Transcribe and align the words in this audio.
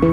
Bom 0.00 0.06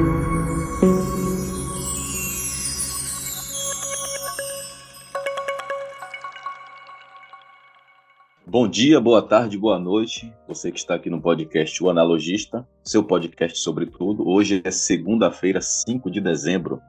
dia, 8.68 9.00
boa 9.00 9.22
tarde, 9.22 9.60
boa 9.60 9.78
noite. 9.78 10.34
Você 10.48 10.72
que 10.72 10.80
está 10.80 10.96
aqui 10.96 11.08
no 11.08 11.22
podcast 11.22 11.84
O 11.84 11.90
Analogista, 11.92 12.68
seu 12.84 13.04
podcast 13.04 13.60
sobre 13.60 13.86
tudo. 13.86 14.28
Hoje 14.28 14.60
é 14.64 14.72
segunda-feira, 14.72 15.62
5 15.62 16.10
de 16.10 16.20
dezembro. 16.20 16.82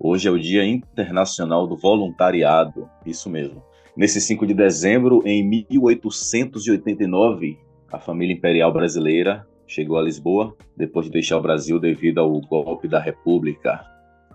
Hoje 0.00 0.26
é 0.26 0.30
o 0.32 0.38
Dia 0.38 0.64
Internacional 0.64 1.68
do 1.68 1.76
Voluntariado. 1.76 2.90
Isso 3.06 3.30
mesmo. 3.30 3.62
Nesse 3.96 4.20
5 4.20 4.44
de 4.48 4.54
dezembro, 4.54 5.22
em 5.24 5.44
1889, 5.44 7.56
a 7.92 8.00
família 8.00 8.34
imperial 8.34 8.72
brasileira 8.72 9.46
chegou 9.72 9.98
a 9.98 10.02
Lisboa 10.02 10.54
depois 10.76 11.06
de 11.06 11.12
deixar 11.12 11.38
o 11.38 11.42
Brasil 11.42 11.78
devido 11.78 12.18
ao 12.18 12.40
golpe 12.40 12.86
da 12.86 13.00
República. 13.00 13.84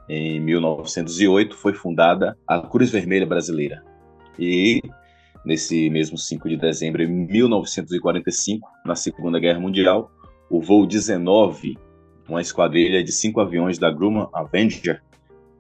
Em 0.10 0.40
1908 0.40 1.56
foi 1.56 1.74
fundada 1.74 2.38
a 2.48 2.60
Cruz 2.60 2.90
Vermelha 2.90 3.26
Brasileira. 3.26 3.84
E 4.40 4.82
Nesse 5.48 5.90
mesmo 5.90 6.18
5 6.18 6.50
de 6.50 6.58
dezembro 6.58 7.06
de 7.06 7.10
1945, 7.10 8.68
na 8.86 8.96
Segunda 8.96 9.40
Guerra 9.40 9.62
Mundial, 9.62 10.12
o 10.50 10.60
voo 10.60 10.86
19, 10.86 11.78
uma 12.28 12.42
esquadrilha 12.42 13.02
de 13.02 13.14
cinco 13.14 13.40
aviões 13.40 13.80
da 13.80 13.90
Grumman 13.90 14.28
Avenger, 14.34 15.02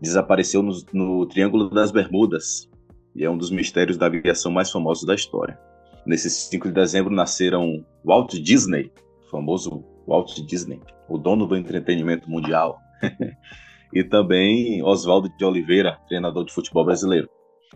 desapareceu 0.02 0.62
no, 0.62 0.74
no 0.92 1.26
Triângulo 1.26 1.70
das 1.70 1.90
Bermudas, 1.90 2.70
e 3.16 3.24
é 3.24 3.30
um 3.30 3.38
dos 3.38 3.50
mistérios 3.50 3.96
da 3.96 4.08
aviação 4.08 4.52
mais 4.52 4.70
famosos 4.70 5.06
da 5.06 5.16
história. 5.16 5.58
Nesse 6.06 6.30
5 6.30 6.68
de 6.68 6.74
dezembro 6.74 7.16
nasceram 7.16 7.86
Walt 8.04 8.34
Disney, 8.34 8.92
famoso 9.30 9.84
Walt 10.08 10.34
Disney, 10.46 10.80
o 11.08 11.18
dono 11.18 11.46
do 11.46 11.56
entretenimento 11.56 12.30
mundial, 12.30 12.80
e 13.94 14.04
também 14.04 14.84
Oswaldo 14.84 15.30
de 15.38 15.46
Oliveira, 15.46 16.00
treinador 16.08 16.46
de 16.46 16.54
futebol 16.54 16.86
brasileiro. 16.86 17.30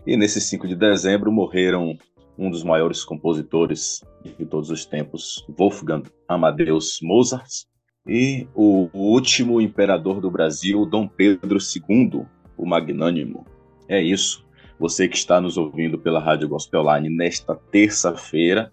E 0.06 0.16
nesse 0.16 0.40
5 0.40 0.66
de 0.66 0.74
dezembro 0.74 1.30
morreram 1.30 1.96
um 2.38 2.50
dos 2.50 2.64
maiores 2.64 3.04
compositores 3.04 4.00
de 4.38 4.46
todos 4.46 4.70
os 4.70 4.84
tempos, 4.84 5.44
Wolfgang 5.56 6.08
Amadeus 6.26 6.98
Mozart, 7.02 7.66
e 8.06 8.48
o 8.54 8.88
último 8.92 9.60
imperador 9.60 10.20
do 10.20 10.30
Brasil, 10.30 10.84
Dom 10.86 11.06
Pedro 11.06 11.58
II, 11.58 12.24
o 12.56 12.66
Magnânimo. 12.66 13.46
É 13.88 14.02
isso. 14.02 14.44
Você 14.78 15.06
que 15.06 15.16
está 15.16 15.40
nos 15.40 15.56
ouvindo 15.56 15.98
pela 15.98 16.18
Rádio 16.18 16.48
Gospel 16.48 16.82
Line 16.82 17.08
nesta 17.08 17.54
terça-feira, 17.54 18.72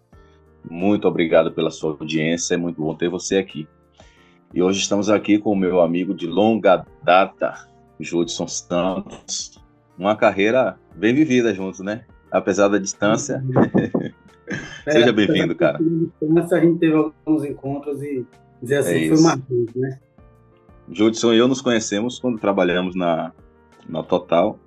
muito 0.70 1.08
obrigado 1.08 1.52
pela 1.52 1.70
sua 1.70 1.92
audiência, 1.92 2.56
é 2.56 2.58
muito 2.58 2.82
bom 2.82 2.96
ter 2.96 3.10
você 3.10 3.38
aqui. 3.38 3.68
E 4.54 4.62
hoje 4.62 4.80
estamos 4.80 5.10
aqui 5.10 5.38
com 5.38 5.52
o 5.52 5.56
meu 5.56 5.80
amigo 5.82 6.14
de 6.14 6.26
longa 6.26 6.86
data, 7.04 7.68
Judson 8.00 8.48
Santos, 8.48 9.60
uma 9.98 10.16
carreira 10.16 10.78
bem 10.96 11.14
vivida 11.14 11.54
juntos, 11.54 11.82
né? 11.82 12.06
Apesar 12.32 12.68
da 12.68 12.78
distância. 12.78 13.44
É, 14.86 14.92
Seja 14.92 15.14
bem-vindo, 15.14 15.56
cara. 15.56 15.78
Distância, 15.80 16.58
a 16.58 16.62
gente 16.62 16.80
teve 16.80 16.96
alguns 16.96 17.44
encontros 17.46 18.02
e 18.02 18.26
dizer 18.62 18.78
assim, 18.78 19.06
é 19.06 19.08
foi 19.10 19.22
marcante, 19.22 19.78
né? 19.78 20.00
Judson 20.92 21.34
e 21.34 21.38
eu 21.38 21.48
nos 21.48 21.62
conhecemos 21.62 22.18
quando 22.18 22.40
trabalhamos 22.40 22.96
na, 22.96 23.32
na 23.88 24.02
Total. 24.02 24.58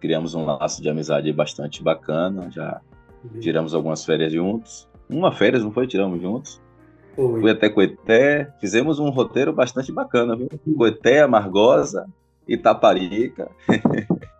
Criamos 0.00 0.34
um 0.34 0.44
laço 0.44 0.82
de 0.82 0.88
amizade 0.88 1.32
bastante 1.32 1.82
bacana. 1.82 2.50
Já 2.50 2.80
uhum. 3.22 3.40
tiramos 3.40 3.74
algumas 3.74 4.04
férias 4.04 4.32
juntos. 4.32 4.88
Uma 5.08 5.32
férias, 5.32 5.62
não 5.62 5.72
foi? 5.72 5.86
Tiramos 5.86 6.20
juntos. 6.20 6.60
Foi. 7.14 7.40
Fui 7.40 7.50
até 7.50 7.68
Coeté. 7.68 8.52
Fizemos 8.60 8.98
um 8.98 9.10
roteiro 9.10 9.52
bastante 9.52 9.92
bacana, 9.92 10.36
viu? 10.36 10.48
Coeté, 10.76 11.20
Amargosa, 11.20 12.06
Itaparica. 12.46 13.50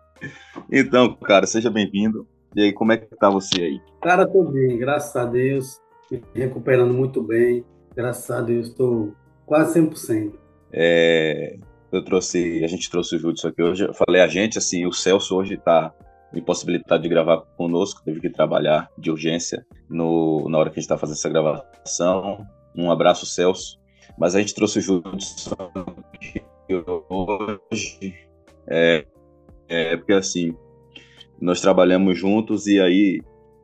Então, 0.71 1.13
cara, 1.15 1.45
seja 1.45 1.69
bem-vindo. 1.69 2.27
E 2.55 2.63
aí, 2.63 2.73
como 2.73 2.91
é 2.91 2.97
que 2.97 3.15
tá 3.15 3.29
você 3.29 3.61
aí? 3.61 3.81
Cara, 4.01 4.25
tô 4.25 4.43
bem, 4.43 4.77
graças 4.77 5.15
a 5.15 5.25
Deus. 5.25 5.79
Me 6.11 6.21
recuperando 6.35 6.93
muito 6.93 7.21
bem. 7.21 7.63
Graças 7.95 8.29
a 8.31 8.41
Deus, 8.41 8.73
tô 8.73 9.11
quase 9.45 9.79
100%. 9.79 10.33
É, 10.71 11.57
eu 11.91 12.03
trouxe, 12.03 12.63
a 12.63 12.67
gente 12.67 12.89
trouxe 12.89 13.15
o 13.15 13.19
Júlio 13.19 13.35
aqui 13.45 13.61
hoje. 13.61 13.85
Eu 13.85 13.93
falei 13.93 14.21
a 14.21 14.27
gente, 14.27 14.57
assim, 14.57 14.85
o 14.85 14.91
Celso 14.91 15.35
hoje 15.35 15.57
tá 15.57 15.93
impossibilitado 16.35 17.03
de 17.03 17.09
gravar 17.09 17.41
conosco, 17.57 18.03
teve 18.03 18.19
que 18.19 18.29
trabalhar 18.29 18.89
de 18.97 19.11
urgência 19.11 19.65
no, 19.89 20.47
na 20.49 20.57
hora 20.57 20.69
que 20.69 20.79
a 20.79 20.81
gente 20.81 20.89
tá 20.89 20.97
fazendo 20.97 21.15
essa 21.15 21.29
gravação. 21.29 22.45
Um 22.75 22.91
abraço, 22.91 23.25
Celso. 23.25 23.79
Mas 24.17 24.35
a 24.35 24.39
gente 24.39 24.53
trouxe 24.53 24.79
o 24.79 24.81
Júlio 24.81 25.03
hoje. 27.09 28.13
É, 28.67 29.05
é 29.67 29.97
porque 29.97 30.13
assim, 30.13 30.55
nós 31.39 31.61
trabalhamos 31.61 32.17
juntos 32.17 32.67
e 32.67 32.79
aí, 32.79 33.21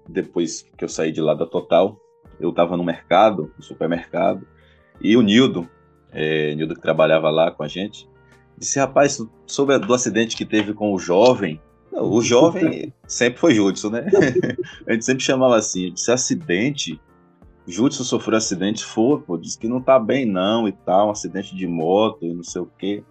depois 0.08 0.62
que 0.78 0.84
eu 0.84 0.90
saí 0.90 1.12
de 1.12 1.22
lá 1.22 1.34
da 1.34 1.46
Total, 1.46 1.98
eu 2.40 2.50
estava 2.50 2.76
no 2.76 2.84
mercado, 2.84 3.52
no 3.58 3.64
supermercado, 3.64 4.46
e 5.00 5.16
o 5.16 5.22
Nildo, 5.22 5.70
é, 6.12 6.54
Nildo 6.56 6.76
que 6.76 6.82
trabalhava 6.82 7.30
lá 7.30 7.52
com 7.52 7.64
a 7.64 7.68
gente, 7.68 8.08
disse, 8.58 8.80
rapaz, 8.80 9.18
sobre 9.48 9.78
do 9.80 9.94
acidente 9.94 10.36
que 10.36 10.46
teve 10.46 10.74
com 10.74 10.94
o 10.94 11.00
jovem, 11.00 11.62
não, 11.92 12.10
o 12.10 12.22
jovem 12.22 12.94
sempre 13.08 13.40
foi 13.40 13.54
Judson, 13.54 13.90
né? 13.90 14.06
a 14.88 14.94
gente 14.94 15.06
sempre 15.06 15.24
chamava 15.24 15.58
assim, 15.58 15.92
disse 15.92 16.12
acidente, 16.12 17.00
Judson 17.68 18.04
sofreu 18.04 18.38
acidente, 18.38 18.84
foi, 18.84 19.20
pô, 19.20 19.38
disse 19.38 19.58
que 19.58 19.68
não 19.68 19.82
tá 19.82 20.00
bem 20.00 20.26
não 20.26 20.68
e 20.68 20.72
tal, 20.72 21.08
um 21.08 21.12
acidente 21.12 21.56
de 21.56 21.68
moto 21.68 22.26
e 22.26 22.34
não 22.34 22.44
sei 22.44 22.62
o 22.62 22.70
quê. 22.78 23.04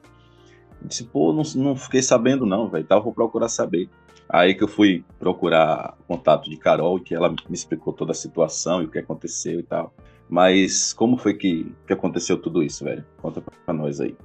Disse, 0.82 1.04
pô, 1.04 1.32
não, 1.32 1.42
não 1.56 1.76
fiquei 1.76 2.02
sabendo 2.02 2.46
não, 2.46 2.68
velho, 2.68 2.82
então 2.82 3.02
vou 3.02 3.12
procurar 3.12 3.48
saber. 3.48 3.88
Aí 4.28 4.54
que 4.54 4.62
eu 4.62 4.68
fui 4.68 5.04
procurar 5.18 5.98
contato 6.06 6.48
de 6.48 6.56
Carol, 6.56 7.00
que 7.00 7.14
ela 7.14 7.28
me 7.28 7.36
explicou 7.50 7.92
toda 7.92 8.12
a 8.12 8.14
situação 8.14 8.80
e 8.80 8.86
o 8.86 8.90
que 8.90 8.98
aconteceu 8.98 9.60
e 9.60 9.62
tal. 9.62 9.92
Mas 10.28 10.92
como 10.92 11.16
foi 11.16 11.34
que, 11.34 11.74
que 11.86 11.92
aconteceu 11.92 12.38
tudo 12.38 12.62
isso, 12.62 12.84
velho? 12.84 13.04
Conta 13.20 13.42
pra 13.42 13.74
nós 13.74 14.00
aí. 14.00 14.16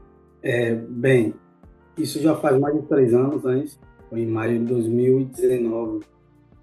É, 0.43 0.75
bem, 0.75 1.33
isso 1.97 2.21
já 2.21 2.35
faz 2.35 2.59
mais 2.59 2.75
de 2.75 2.83
três 2.83 3.13
anos, 3.15 3.43
né? 3.43 3.65
Foi 4.09 4.21
em 4.21 4.27
maio 4.27 4.59
de 4.59 4.65
2019. 4.65 6.05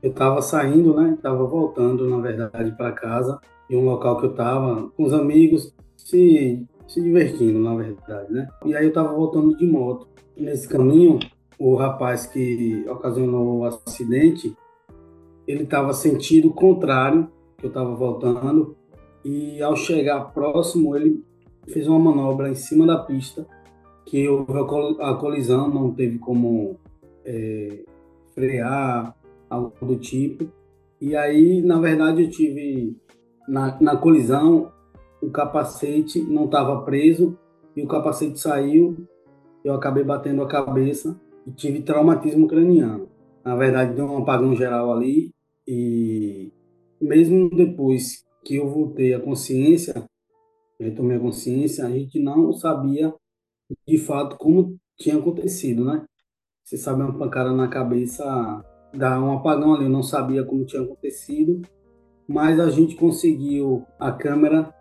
Eu 0.03 0.11
estava 0.11 0.43
saindo, 0.43 0.95
né? 0.95 1.17
Tava 1.23 1.45
voltando, 1.45 2.09
na 2.09 2.19
verdade, 2.19 2.77
para 2.77 2.93
casa, 2.93 3.41
em 3.71 3.77
um 3.77 3.85
local 3.85 4.19
que 4.19 4.27
eu 4.27 4.31
estava 4.31 4.91
com 4.97 5.05
os 5.05 5.13
amigos, 5.13 5.75
se 5.97 6.67
se 6.93 7.01
divertindo, 7.01 7.59
na 7.59 7.75
verdade, 7.75 8.31
né? 8.31 8.49
E 8.67 8.75
aí 8.75 8.85
eu 8.85 8.93
tava 8.93 9.15
voltando 9.15 9.57
de 9.57 9.67
moto. 9.67 10.07
Nesse 10.37 10.69
caminho, 10.69 11.19
o 11.59 11.75
rapaz 11.75 12.27
que 12.27 12.85
ocasionou 12.87 13.61
o 13.61 13.65
acidente, 13.65 14.55
ele 15.47 15.63
estava 15.63 15.95
sentido 15.95 16.51
contrário, 16.51 17.29
que 17.57 17.65
eu 17.65 17.69
estava 17.69 17.95
voltando, 17.95 18.77
e 19.25 19.63
ao 19.63 19.75
chegar 19.75 20.33
próximo, 20.35 20.95
ele 20.95 21.25
fez 21.69 21.87
uma 21.87 21.99
manobra 21.99 22.51
em 22.51 22.55
cima 22.55 22.87
da 22.87 22.99
pista, 22.99 23.47
que 24.05 24.29
houve 24.29 24.53
a 25.01 25.15
colisão, 25.15 25.69
não 25.69 25.93
teve 25.93 26.19
como 26.19 26.77
é, 27.25 27.85
frear, 28.35 29.15
algo 29.49 29.73
do 29.83 29.97
tipo. 29.97 30.51
E 31.01 31.17
aí, 31.17 31.61
na 31.63 31.81
verdade, 31.81 32.23
eu 32.23 32.31
tive, 32.31 32.97
na, 33.49 33.81
na 33.81 33.97
colisão, 33.97 34.73
o 35.21 35.31
capacete 35.31 36.21
não 36.21 36.47
estava 36.47 36.83
preso 36.83 37.39
e 37.77 37.83
o 37.83 37.89
capacete 37.89 38.39
saiu. 38.39 38.97
Eu 39.65 39.75
acabei 39.75 40.03
batendo 40.03 40.43
a 40.43 40.49
cabeça 40.49 41.21
e 41.47 41.53
tive 41.53 41.83
traumatismo 41.83 42.49
craniano. 42.49 43.09
Na 43.45 43.57
verdade, 43.57 43.95
deu 43.95 44.07
um 44.07 44.19
apagão 44.19 44.55
geral 44.55 44.93
ali 44.93 45.33
e 45.67 46.53
mesmo 47.01 47.51
depois 47.51 48.25
que 48.45 48.57
eu 48.57 48.69
voltei 48.69 49.15
à 49.15 49.21
consciência, 49.21 50.05
retomei 50.81 51.17
a 51.17 51.21
consciência, 51.21 51.85
a 51.85 51.91
gente 51.91 52.19
não 52.19 52.53
sabia 52.53 53.13
de 53.87 53.99
fato 53.99 54.37
como 54.37 54.77
tinha 54.97 55.17
acontecido, 55.17 55.85
né? 55.85 56.05
Você 56.65 56.77
sabe 56.77 57.03
uma 57.03 57.17
pancada 57.17 57.53
na 57.53 57.69
cabeça, 57.69 58.25
dá 58.95 59.21
um 59.21 59.33
apagão 59.33 59.75
ali, 59.75 59.85
eu 59.85 59.91
não 59.91 60.03
sabia 60.03 60.45
como 60.45 60.65
tinha 60.65 60.83
acontecido, 60.83 61.61
mas 62.27 62.59
a 62.61 62.71
gente 62.71 62.95
conseguiu 62.97 63.85
a 63.99 64.13
câmera 64.13 64.73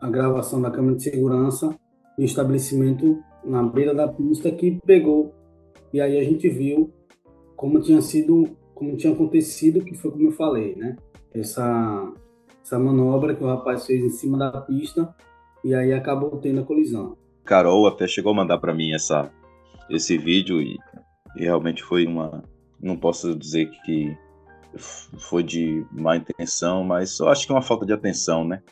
a 0.00 0.08
gravação 0.08 0.60
da 0.62 0.70
câmera 0.70 0.96
de 0.96 1.02
segurança 1.02 1.76
do 2.16 2.24
estabelecimento 2.24 3.22
na 3.44 3.62
beira 3.62 3.94
da 3.94 4.08
pista 4.08 4.50
que 4.50 4.80
pegou. 4.84 5.34
E 5.92 6.00
aí 6.00 6.18
a 6.18 6.24
gente 6.24 6.48
viu 6.48 6.92
como 7.54 7.80
tinha 7.80 8.00
sido, 8.00 8.56
como 8.74 8.96
tinha 8.96 9.12
acontecido, 9.12 9.84
que 9.84 9.94
foi 9.94 10.10
como 10.10 10.28
eu 10.28 10.32
falei, 10.32 10.74
né? 10.74 10.96
Essa, 11.34 12.12
essa 12.64 12.78
manobra 12.78 13.34
que 13.34 13.44
o 13.44 13.46
rapaz 13.46 13.86
fez 13.86 14.02
em 14.02 14.08
cima 14.08 14.38
da 14.38 14.60
pista 14.62 15.14
e 15.62 15.74
aí 15.74 15.92
acabou 15.92 16.30
tendo 16.38 16.60
a 16.60 16.64
colisão. 16.64 17.16
Carol 17.44 17.86
até 17.86 18.06
chegou 18.06 18.32
a 18.32 18.36
mandar 18.36 18.58
para 18.58 18.74
mim 18.74 18.92
essa, 18.92 19.30
esse 19.90 20.16
vídeo 20.16 20.62
e, 20.62 20.78
e 21.36 21.44
realmente 21.44 21.82
foi 21.82 22.06
uma. 22.06 22.42
Não 22.80 22.96
posso 22.96 23.36
dizer 23.36 23.70
que 23.84 24.16
foi 24.76 25.42
de 25.42 25.84
má 25.92 26.16
intenção, 26.16 26.84
mas 26.84 27.18
eu 27.18 27.28
acho 27.28 27.46
que 27.46 27.52
é 27.52 27.54
uma 27.54 27.62
falta 27.62 27.84
de 27.84 27.92
atenção, 27.92 28.44
né? 28.44 28.62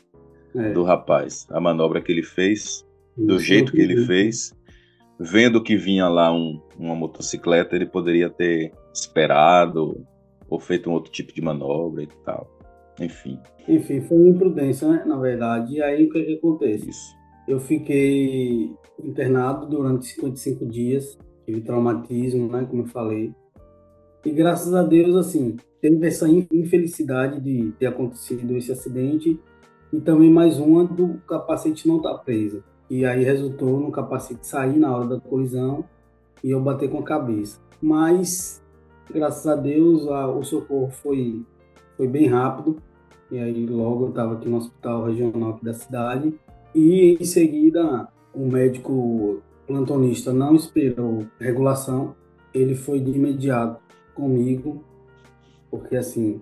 é. 0.55 0.71
do 0.71 0.83
rapaz. 0.83 1.47
A 1.49 1.59
manobra 1.59 2.01
que 2.01 2.11
ele 2.11 2.23
fez 2.23 2.85
do 3.17 3.35
Isso 3.35 3.45
jeito 3.45 3.71
que 3.71 3.81
ele 3.81 4.05
fez, 4.05 4.53
vendo 5.19 5.61
que 5.61 5.75
vinha 5.75 6.07
lá 6.07 6.31
um, 6.31 6.61
uma 6.77 6.95
motocicleta, 6.95 7.75
ele 7.75 7.85
poderia 7.85 8.29
ter 8.29 8.71
esperado 8.93 10.05
ou 10.49 10.59
feito 10.59 10.89
um 10.89 10.93
outro 10.93 11.11
tipo 11.11 11.33
de 11.33 11.41
manobra 11.41 12.03
e 12.03 12.07
tal. 12.25 12.49
Enfim. 12.99 13.39
Enfim, 13.67 14.01
foi 14.01 14.17
uma 14.17 14.29
imprudência, 14.29 14.87
né? 14.87 15.03
Na 15.05 15.17
verdade. 15.17 15.75
E 15.75 15.81
aí 15.81 16.05
o 16.05 16.09
que, 16.09 16.23
que 16.23 16.33
acontece? 16.33 16.89
Isso. 16.89 17.19
Eu 17.47 17.59
fiquei 17.59 18.71
internado 19.03 19.67
durante 19.67 20.05
55 20.07 20.65
dias, 20.65 21.17
tive 21.49 21.61
traumatismo, 21.61 22.47
né? 22.51 22.65
Como 22.69 22.83
eu 22.83 22.87
falei. 22.87 23.33
E 24.23 24.31
graças 24.31 24.73
a 24.73 24.83
Deus, 24.83 25.15
assim, 25.15 25.57
teve 25.81 26.05
essa 26.05 26.27
infelicidade 26.29 27.41
de 27.41 27.71
ter 27.79 27.87
acontecido 27.87 28.55
esse 28.55 28.71
acidente 28.71 29.39
e 29.91 29.99
também 29.99 30.29
mais 30.29 30.59
uma 30.59 30.83
do 30.83 31.15
capacete 31.27 31.87
não 31.87 31.97
estar 31.97 32.13
tá 32.13 32.17
preso. 32.19 32.63
E 32.89 33.05
aí 33.05 33.23
resultou 33.23 33.79
no 33.79 33.91
capacete 33.91 34.45
sair 34.45 34.77
na 34.77 34.95
hora 34.95 35.07
da 35.07 35.19
colisão 35.19 35.85
e 36.43 36.51
eu 36.51 36.61
bater 36.61 36.89
com 36.89 36.99
a 36.99 37.03
cabeça. 37.03 37.59
Mas, 37.81 38.61
graças 39.11 39.47
a 39.47 39.55
Deus, 39.55 40.07
a, 40.07 40.27
o 40.27 40.43
socorro 40.43 40.89
foi, 40.89 41.43
foi 41.95 42.07
bem 42.07 42.27
rápido. 42.27 42.77
E 43.31 43.37
aí 43.37 43.65
logo 43.65 44.05
eu 44.05 44.09
estava 44.09 44.33
aqui 44.33 44.49
no 44.49 44.57
hospital 44.57 45.05
regional 45.05 45.51
aqui 45.51 45.65
da 45.65 45.73
cidade. 45.73 46.33
E 46.75 47.17
em 47.19 47.25
seguida, 47.25 48.07
o 48.33 48.47
médico 48.47 49.41
plantonista 49.69 50.33
não 50.33 50.55
esperou 50.55 51.27
regulação. 51.39 52.15
Ele 52.51 52.73
foi 52.73 52.99
de 52.99 53.11
imediato 53.11 53.79
comigo, 54.15 54.83
porque 55.69 55.95
assim, 55.95 56.41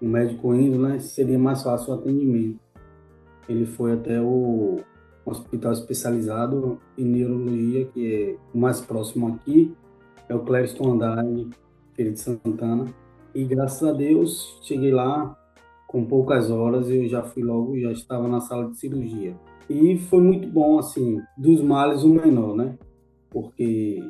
o 0.00 0.06
médico 0.06 0.54
indo, 0.54 0.78
né, 0.78 0.98
seria 0.98 1.38
mais 1.38 1.62
fácil 1.62 1.92
o 1.92 1.98
atendimento. 1.98 2.58
Ele 3.46 3.66
foi 3.66 3.92
até 3.92 4.18
o 4.18 4.78
hospital 5.26 5.72
especializado 5.72 6.80
em 6.96 7.04
neurologia, 7.04 7.84
que 7.84 8.14
é 8.14 8.36
o 8.54 8.58
mais 8.58 8.80
próximo 8.80 9.28
aqui, 9.28 9.74
é 10.26 10.34
o 10.34 10.40
Clériston 10.40 10.92
Andrade, 10.92 11.50
filho 11.92 12.12
de 12.12 12.18
Santana. 12.18 12.86
E 13.34 13.44
graças 13.44 13.86
a 13.86 13.92
Deus, 13.92 14.58
cheguei 14.62 14.90
lá 14.90 15.36
com 15.86 16.02
poucas 16.02 16.50
horas, 16.50 16.88
eu 16.88 17.06
já 17.08 17.22
fui 17.22 17.42
logo, 17.42 17.78
já 17.78 17.92
estava 17.92 18.26
na 18.26 18.40
sala 18.40 18.70
de 18.70 18.78
cirurgia. 18.78 19.36
E 19.68 19.98
foi 19.98 20.20
muito 20.20 20.48
bom, 20.48 20.78
assim, 20.78 21.20
dos 21.36 21.60
males 21.60 22.02
o 22.02 22.08
menor, 22.08 22.56
né? 22.56 22.74
Porque 23.30 24.02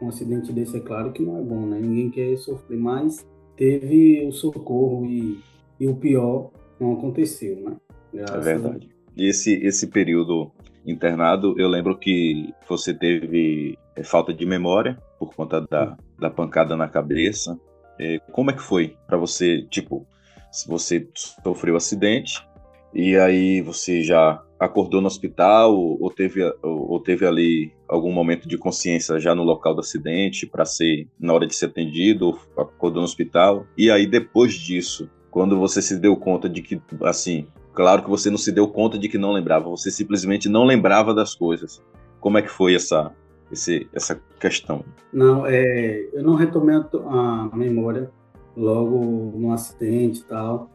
um 0.00 0.08
acidente 0.08 0.52
desse 0.52 0.76
é 0.76 0.80
claro 0.80 1.12
que 1.12 1.22
não 1.22 1.38
é 1.38 1.42
bom, 1.42 1.66
né? 1.66 1.80
Ninguém 1.80 2.10
quer 2.10 2.36
sofrer, 2.36 2.78
mas 2.78 3.26
teve 3.56 4.26
o 4.26 4.32
socorro 4.32 5.06
e, 5.06 5.40
e 5.80 5.88
o 5.88 5.96
pior 5.96 6.50
não 6.78 6.92
aconteceu, 6.92 7.56
né? 7.56 7.76
Graças 8.12 8.36
é 8.36 8.40
verdade. 8.40 8.90
E 9.16 9.28
esse, 9.28 9.54
esse 9.64 9.86
período 9.86 10.52
internado, 10.86 11.54
eu 11.58 11.68
lembro 11.68 11.96
que 11.96 12.52
você 12.68 12.92
teve 12.92 13.78
é, 13.96 14.02
falta 14.02 14.32
de 14.32 14.44
memória 14.44 14.98
por 15.18 15.34
conta 15.34 15.60
da, 15.62 15.96
da 16.18 16.30
pancada 16.30 16.76
na 16.76 16.88
cabeça. 16.88 17.58
É, 17.98 18.18
como 18.30 18.50
é 18.50 18.54
que 18.54 18.62
foi 18.62 18.94
para 19.06 19.16
você, 19.16 19.62
tipo, 19.70 20.06
se 20.52 20.68
você 20.68 21.08
sofreu 21.42 21.74
um 21.74 21.78
acidente 21.78 22.46
e 22.94 23.16
aí 23.16 23.62
você 23.62 24.02
já 24.02 24.42
acordou 24.58 25.00
no 25.00 25.06
hospital 25.06 25.76
ou 25.76 26.10
teve, 26.10 26.40
ou 26.62 26.98
teve 27.00 27.26
ali 27.26 27.72
algum 27.86 28.12
momento 28.12 28.48
de 28.48 28.56
consciência 28.56 29.20
já 29.20 29.34
no 29.34 29.42
local 29.42 29.74
do 29.74 29.80
acidente 29.80 30.46
para 30.46 30.64
ser 30.64 31.06
na 31.20 31.32
hora 31.32 31.46
de 31.46 31.54
ser 31.54 31.66
atendido 31.66 32.26
ou 32.26 32.38
acordou 32.56 33.00
no 33.00 33.06
hospital? 33.06 33.66
E 33.76 33.90
aí 33.90 34.06
depois 34.06 34.54
disso 34.54 35.10
quando 35.30 35.58
você 35.58 35.82
se 35.82 35.98
deu 35.98 36.16
conta 36.16 36.48
de 36.48 36.62
que 36.62 36.80
assim 37.02 37.46
claro 37.74 38.02
que 38.02 38.08
você 38.08 38.30
não 38.30 38.38
se 38.38 38.50
deu 38.50 38.66
conta 38.68 38.98
de 38.98 39.08
que 39.08 39.18
não 39.18 39.32
lembrava 39.32 39.68
você 39.68 39.90
simplesmente 39.90 40.48
não 40.48 40.64
lembrava 40.64 41.12
das 41.14 41.34
coisas. 41.34 41.82
Como 42.20 42.38
é 42.38 42.42
que 42.42 42.50
foi 42.50 42.74
essa 42.74 43.12
esse, 43.52 43.86
essa 43.92 44.20
questão? 44.40 44.84
Não 45.12 45.46
é 45.46 46.08
eu 46.14 46.22
não 46.22 46.34
retomei 46.34 46.76
a, 46.76 47.48
a 47.52 47.56
memória 47.56 48.10
logo 48.56 49.32
no 49.36 49.52
acidente 49.52 50.20
e 50.20 50.24
tal. 50.24 50.70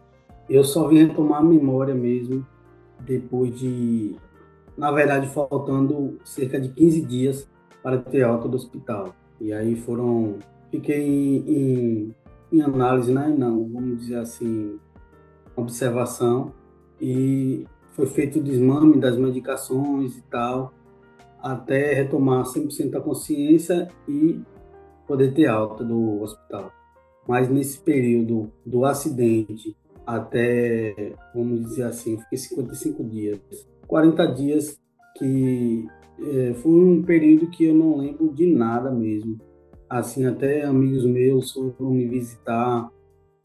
Eu 0.48 0.64
só 0.64 0.88
vim 0.88 1.08
retomar 1.08 1.40
a 1.40 1.44
memória 1.44 1.96
mesmo 1.96 2.46
depois 3.06 3.58
de, 3.58 4.16
na 4.78 4.92
verdade, 4.92 5.28
faltando 5.28 6.18
cerca 6.24 6.60
de 6.60 6.70
15 6.70 7.02
dias 7.02 7.50
para 7.82 7.98
ter 7.98 8.24
alta 8.24 8.48
do 8.48 8.56
hospital. 8.56 9.16
E 9.40 9.52
aí 9.52 9.76
foram, 9.76 10.38
fiquei 10.70 11.04
em, 11.04 12.16
em, 12.52 12.62
análise, 12.62 13.12
né? 13.12 13.34
Não, 13.36 13.68
vamos 13.68 14.00
dizer 14.00 14.18
assim, 14.18 14.80
observação 15.56 16.54
e 17.00 17.66
foi 17.94 18.06
feito 18.06 18.40
o 18.40 18.44
desmame 18.44 19.00
das 19.00 19.18
medicações 19.18 20.18
e 20.18 20.22
tal, 20.24 20.74
até 21.42 21.94
retomar 21.94 22.44
100% 22.46 22.96
a 22.96 23.02
consciência 23.02 23.88
e 24.08 24.40
poder 25.08 25.34
ter 25.34 25.48
alta 25.48 25.84
do 25.84 26.22
hospital. 26.22 26.72
Mas 27.28 27.50
nesse 27.50 27.80
período 27.80 28.52
do 28.66 28.86
acidente 28.86 29.76
até, 30.06 31.14
vamos 31.34 31.62
dizer 31.62 31.84
assim, 31.84 32.18
fiquei 32.20 32.38
55 32.38 33.04
dias. 33.04 33.40
40 33.88 34.26
dias 34.28 34.80
que 35.18 35.86
é, 36.20 36.54
foi 36.56 36.72
um 36.72 37.04
período 37.04 37.48
que 37.48 37.66
eu 37.66 37.74
não 37.74 37.98
lembro 37.98 38.34
de 38.34 38.46
nada 38.48 38.92
mesmo. 38.92 39.38
Assim, 39.90 40.26
até 40.26 40.64
amigos 40.64 41.06
meus 41.06 41.52
foram 41.52 41.92
me 41.92 42.08
visitar, 42.08 42.90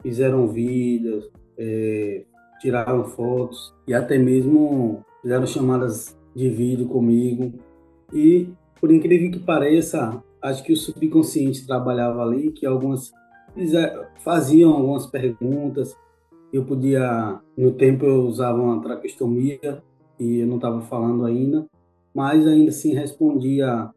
fizeram 0.01 0.47
vídeos, 0.47 1.29
é, 1.57 2.23
tiraram 2.59 3.03
fotos 3.03 3.73
e 3.87 3.93
até 3.93 4.17
mesmo 4.17 5.03
fizeram 5.21 5.45
chamadas 5.45 6.17
de 6.35 6.49
vídeo 6.49 6.87
comigo. 6.87 7.53
E, 8.13 8.49
por 8.79 8.91
incrível 8.91 9.31
que 9.31 9.39
pareça, 9.39 10.23
acho 10.41 10.63
que 10.63 10.71
o 10.71 10.77
subconsciente 10.77 11.65
trabalhava 11.65 12.21
ali, 12.23 12.51
que 12.51 12.65
algumas 12.65 13.11
faziam 14.23 14.71
algumas 14.71 15.07
perguntas, 15.07 15.97
eu 16.51 16.63
podia, 16.65 17.39
no 17.57 17.73
tempo 17.73 18.05
eu 18.05 18.23
usava 18.23 18.61
uma 18.61 18.81
traqueostomia 18.81 19.83
e 20.19 20.39
eu 20.39 20.47
não 20.47 20.55
estava 20.55 20.81
falando 20.81 21.25
ainda, 21.25 21.65
mas 22.13 22.47
ainda 22.47 22.69
assim 22.69 22.93
respondia 22.93 23.89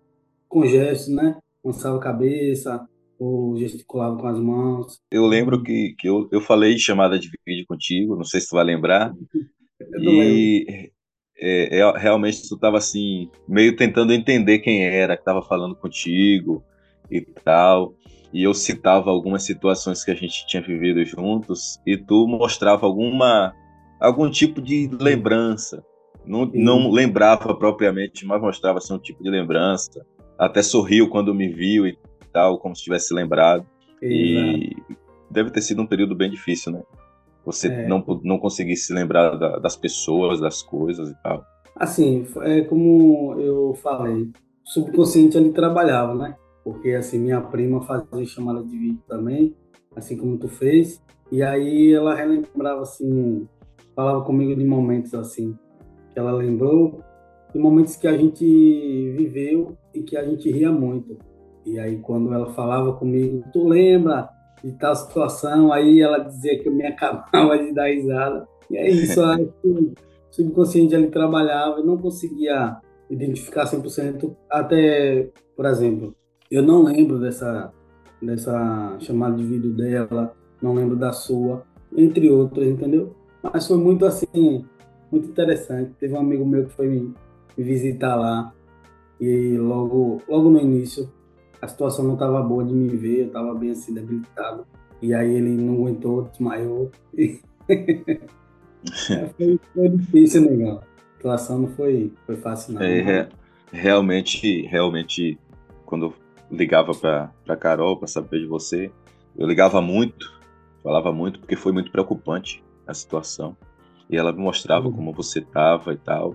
com 0.48 0.66
gestos, 0.66 1.08
né? 1.08 1.38
Lançava 1.64 1.96
a 1.96 2.00
cabeça 2.00 2.86
ou 3.18 3.56
gesticulava 3.56 4.16
com 4.16 4.26
as 4.26 4.38
mãos. 4.38 4.98
Eu 5.10 5.26
lembro 5.26 5.62
que, 5.62 5.94
que 5.98 6.08
eu, 6.08 6.28
eu 6.32 6.40
falei 6.40 6.76
chamada 6.78 7.18
de 7.18 7.30
vídeo 7.46 7.66
contigo, 7.68 8.16
não 8.16 8.24
sei 8.24 8.40
se 8.40 8.48
tu 8.48 8.56
vai 8.56 8.64
lembrar, 8.64 9.12
e 10.00 10.90
é, 11.38 11.78
é, 11.78 11.98
realmente 11.98 12.48
tu 12.48 12.54
estava 12.54 12.78
assim, 12.78 13.30
meio 13.48 13.76
tentando 13.76 14.12
entender 14.12 14.58
quem 14.58 14.84
era 14.84 15.16
que 15.16 15.22
estava 15.22 15.42
falando 15.42 15.76
contigo 15.76 16.62
e 17.10 17.20
tal 17.20 17.94
e 18.32 18.42
eu 18.44 18.54
citava 18.54 19.10
algumas 19.10 19.42
situações 19.42 20.04
que 20.04 20.10
a 20.10 20.14
gente 20.14 20.46
tinha 20.46 20.62
vivido 20.62 21.04
juntos 21.04 21.80
e 21.86 21.96
tu 21.96 22.26
mostrava 22.28 22.86
alguma 22.86 23.52
algum 23.98 24.30
tipo 24.30 24.62
de 24.62 24.88
lembrança. 25.00 25.84
Não, 26.24 26.46
não 26.54 26.90
lembrava 26.90 27.54
propriamente, 27.54 28.24
mas 28.26 28.40
mostrava 28.40 28.78
assim, 28.78 28.94
um 28.94 28.98
tipo 28.98 29.22
de 29.22 29.30
lembrança. 29.30 30.04
Até 30.38 30.62
sorriu 30.62 31.08
quando 31.08 31.34
me 31.34 31.48
viu 31.48 31.86
e 31.86 31.98
tal, 32.32 32.58
como 32.58 32.74
se 32.74 32.84
tivesse 32.84 33.12
lembrado. 33.12 33.66
Exato. 34.00 34.56
E 34.56 34.76
deve 35.30 35.50
ter 35.50 35.60
sido 35.60 35.82
um 35.82 35.86
período 35.86 36.14
bem 36.14 36.30
difícil, 36.30 36.72
né? 36.72 36.82
Você 37.44 37.68
é. 37.68 37.86
não, 37.86 38.04
não 38.22 38.38
conseguir 38.38 38.76
se 38.76 38.92
lembrar 38.92 39.36
da, 39.36 39.58
das 39.58 39.76
pessoas, 39.76 40.40
das 40.40 40.62
coisas 40.62 41.10
e 41.10 41.14
tal. 41.22 41.44
Assim, 41.76 42.26
é 42.42 42.62
como 42.62 43.34
eu 43.40 43.74
falei, 43.74 44.24
o 44.24 44.32
subconsciente 44.64 45.38
ali 45.38 45.50
trabalhava, 45.50 46.14
né? 46.14 46.36
Porque 46.64 46.90
assim 46.90 47.18
minha 47.18 47.40
prima 47.40 47.82
fazia 47.82 48.24
chamada 48.24 48.62
de 48.62 48.76
vídeo 48.76 49.02
também, 49.08 49.54
assim 49.96 50.16
como 50.16 50.38
tu 50.38 50.48
fez, 50.48 51.02
e 51.30 51.42
aí 51.42 51.92
ela 51.92 52.14
relembrava 52.14 52.82
assim, 52.82 53.46
falava 53.94 54.24
comigo 54.24 54.54
de 54.54 54.64
momentos 54.64 55.14
assim 55.14 55.56
que 56.12 56.18
ela 56.18 56.32
lembrou, 56.32 57.00
de 57.52 57.58
momentos 57.58 57.96
que 57.96 58.06
a 58.06 58.16
gente 58.16 58.44
viveu 59.16 59.76
e 59.94 60.02
que 60.02 60.16
a 60.16 60.24
gente 60.24 60.50
ria 60.50 60.72
muito. 60.72 61.16
E 61.64 61.78
aí 61.78 61.98
quando 61.98 62.32
ela 62.32 62.52
falava 62.52 62.92
comigo, 62.94 63.44
tu 63.52 63.68
lembra 63.68 64.28
de 64.62 64.72
tal 64.72 64.94
situação, 64.94 65.72
aí 65.72 66.00
ela 66.00 66.18
dizia 66.18 66.58
que 66.58 66.68
eu 66.68 66.74
me 66.74 66.84
acabava 66.86 67.58
de 67.58 67.72
dar 67.72 67.86
risada. 67.86 68.46
E 68.70 68.76
é 68.76 68.88
isso, 68.88 69.20
que 69.62 69.68
o 69.68 69.92
subconsciente 70.30 70.94
ali 70.94 71.10
trabalhava 71.10 71.80
e 71.80 71.84
não 71.84 71.98
conseguia 71.98 72.76
identificar 73.08 73.64
100%, 73.64 74.34
até, 74.48 75.28
por 75.56 75.66
exemplo, 75.66 76.14
eu 76.50 76.62
não 76.62 76.82
lembro 76.82 77.18
dessa, 77.18 77.72
dessa 78.20 78.96
chamada 79.00 79.36
de 79.36 79.44
vídeo 79.44 79.72
dela, 79.72 80.34
não 80.60 80.74
lembro 80.74 80.96
da 80.96 81.12
sua, 81.12 81.64
entre 81.96 82.28
outras, 82.28 82.66
entendeu? 82.66 83.14
Mas 83.42 83.66
foi 83.66 83.76
muito 83.76 84.04
assim, 84.04 84.64
muito 85.10 85.28
interessante. 85.28 85.92
Teve 85.98 86.14
um 86.14 86.20
amigo 86.20 86.44
meu 86.44 86.66
que 86.66 86.72
foi 86.72 86.88
me, 86.88 87.14
visitar 87.56 88.16
lá 88.16 88.52
e 89.20 89.56
logo, 89.56 90.20
logo 90.28 90.50
no 90.50 90.58
início 90.60 91.10
a 91.60 91.68
situação 91.68 92.04
não 92.04 92.14
estava 92.14 92.42
boa 92.42 92.64
de 92.64 92.72
me 92.72 92.88
ver, 92.88 93.20
eu 93.20 93.26
estava 93.26 93.54
bem 93.54 93.70
assim 93.70 93.92
debilitado. 93.92 94.66
E 95.02 95.14
aí 95.14 95.34
ele 95.34 95.50
não 95.50 95.74
aguentou, 95.74 96.22
desmaiou. 96.24 96.90
foi, 99.36 99.60
foi 99.74 99.88
difícil, 99.90 100.42
negão. 100.42 100.80
situação 101.16 101.58
não 101.58 101.68
foi, 101.68 102.12
foi 102.26 102.36
fácil, 102.36 102.74
não. 102.74 102.82
É, 102.82 103.02
né? 103.02 103.28
realmente, 103.72 104.62
realmente, 104.62 105.38
quando 105.84 106.14
ligava 106.50 106.92
para 106.94 107.56
Carol 107.56 107.96
para 107.96 108.08
saber 108.08 108.40
de 108.40 108.46
você, 108.46 108.90
eu 109.36 109.46
ligava 109.46 109.80
muito, 109.80 110.40
falava 110.82 111.12
muito, 111.12 111.38
porque 111.38 111.56
foi 111.56 111.72
muito 111.72 111.90
preocupante 111.90 112.62
a 112.86 112.94
situação. 112.94 113.56
E 114.08 114.16
ela 114.16 114.32
me 114.32 114.40
mostrava 114.40 114.88
uhum. 114.88 114.92
como 114.92 115.12
você 115.12 115.38
estava 115.38 115.92
e 115.92 115.96
tal. 115.96 116.34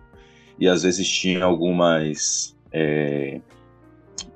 E 0.58 0.68
às 0.68 0.84
vezes 0.84 1.08
tinha 1.08 1.44
algumas. 1.44 2.58
É, 2.72 3.42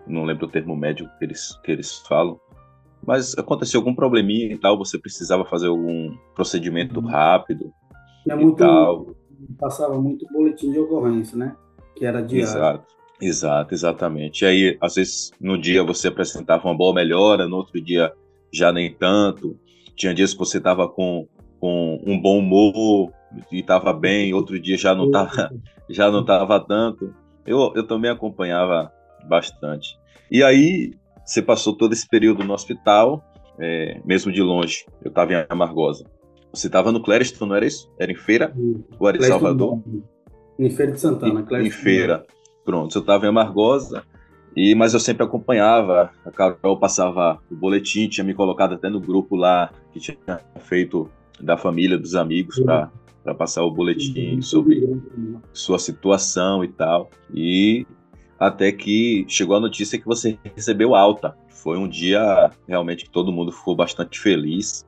não 0.06 0.26
lembro 0.26 0.46
o 0.46 0.50
termo 0.50 0.76
médico 0.76 1.10
que 1.18 1.26
eles, 1.26 1.58
que 1.64 1.72
eles 1.72 2.00
falam, 2.00 2.40
mas 3.06 3.38
aconteceu 3.38 3.80
algum 3.80 3.96
probleminha 3.96 4.54
e 4.54 4.58
tal, 4.58 4.78
você 4.78 4.98
precisava 4.98 5.46
fazer 5.46 5.68
algum 5.68 6.16
procedimento 6.36 7.00
uhum. 7.00 7.08
rápido. 7.08 7.72
É 8.28 8.36
muito, 8.36 8.58
tal. 8.58 9.16
Passava 9.58 10.00
muito 10.00 10.26
boletim 10.34 10.72
de 10.72 10.80
ocorrência, 10.80 11.38
né? 11.38 11.56
Que 11.96 12.06
era 12.06 12.22
diário. 12.22 12.44
Exato, 12.44 12.96
exato, 13.22 13.74
exatamente. 13.74 14.44
E 14.44 14.48
aí, 14.48 14.78
às 14.82 14.96
vezes, 14.96 15.32
no 15.40 15.58
dia 15.58 15.84
você 15.84 16.08
apresentava 16.08 16.68
uma 16.68 16.76
boa 16.76 16.94
melhora, 16.94 17.48
no 17.48 17.58
outro 17.58 17.80
dia 17.82 18.12
já 18.52 18.72
nem 18.72 18.94
tanto. 18.94 19.58
Tinha 19.96 20.14
dias 20.14 20.34
que 20.34 20.40
você 20.40 20.58
estava 20.58 20.88
com, 20.88 21.28
com 21.60 22.02
um 22.06 22.20
bom 22.20 22.40
humor 22.40 23.12
e 23.52 23.60
estava 23.60 23.94
bem, 23.94 24.34
outro 24.34 24.60
dia 24.60 24.78
já 24.78 24.96
não 24.96 25.08
estava 25.08 25.52
já 25.90 26.10
não 26.10 26.24
tava 26.24 26.60
tanto. 26.60 27.14
Eu, 27.46 27.74
eu 27.76 27.84
também 27.84 28.12
acompanhava 28.12 28.92
bastante. 29.28 29.98
E 30.32 30.44
aí, 30.44 30.94
você 31.26 31.42
passou 31.42 31.76
todo 31.76 31.94
esse 31.94 32.08
período 32.08 32.44
no 32.44 32.54
hospital, 32.54 33.24
é, 33.60 34.00
mesmo 34.06 34.32
de 34.32 34.42
longe. 34.42 34.86
Eu 35.04 35.10
estava 35.10 35.34
em 35.34 35.46
Amargosa. 35.50 36.06
Você 36.54 36.68
estava 36.68 36.92
no 36.92 37.02
Clériston, 37.02 37.46
não 37.46 37.56
era 37.56 37.66
isso? 37.66 37.92
Era 38.00 38.12
em 38.12 38.16
Feira? 38.16 38.54
Ou 39.00 39.08
era 39.08 39.18
em 39.18 39.22
Salvador? 39.22 39.82
Em 40.58 40.70
Feira 40.70 40.92
de 40.92 41.00
Santana. 41.00 41.46
Em, 41.52 41.68
em 41.68 41.70
Feira. 41.70 42.26
Pronto, 42.63 42.98
eu 42.98 43.01
estava 43.01 43.25
em 43.25 43.30
Amargosa, 43.30 44.04
e, 44.56 44.75
mas 44.75 44.94
eu 44.94 45.00
sempre 45.00 45.24
acompanhava. 45.24 46.12
A 46.25 46.32
Carol 46.32 46.78
passava 46.78 47.39
o 47.50 47.56
boletim, 47.56 48.08
tinha 48.08 48.24
me 48.24 48.34
colocado 48.34 48.74
até 48.74 48.89
no 48.89 49.00
grupo 49.00 49.36
lá, 49.36 49.72
que 49.92 50.00
tinha 50.00 50.18
feito 50.60 51.10
da 51.39 51.58
família, 51.58 51.98
dos 51.98 52.16
amigos, 52.16 52.60
para 52.60 53.36
passar 53.38 53.63
o 53.63 53.72
boletim 53.72 54.42
sobre 54.42 55.00
sua 55.54 55.80
situação 55.80 56.63
e 56.63 56.68
tal. 56.68 57.10
E 57.34 57.86
até 58.39 58.72
que 58.72 59.25
chegou 59.28 59.56
a 59.56 59.60
notícia 59.60 60.00
que 60.00 60.06
você 60.06 60.38
recebeu 60.56 60.96
alta. 60.96 61.36
Foi 61.50 61.78
um 61.78 61.88
dia 61.88 62.51
realmente 62.68 63.04
que 63.06 63.12
todo 63.12 63.32
mundo 63.32 63.51
ficou 63.51 63.75
bastante 63.75 64.20
feliz. 64.20 64.86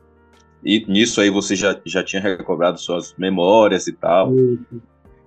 E 0.63 0.85
nisso 0.87 1.19
aí 1.19 1.29
você 1.29 1.55
já, 1.55 1.79
já 1.85 2.03
tinha 2.03 2.21
recobrado 2.21 2.79
suas 2.79 3.13
memórias 3.17 3.87
e 3.87 3.93
tal. 3.93 4.31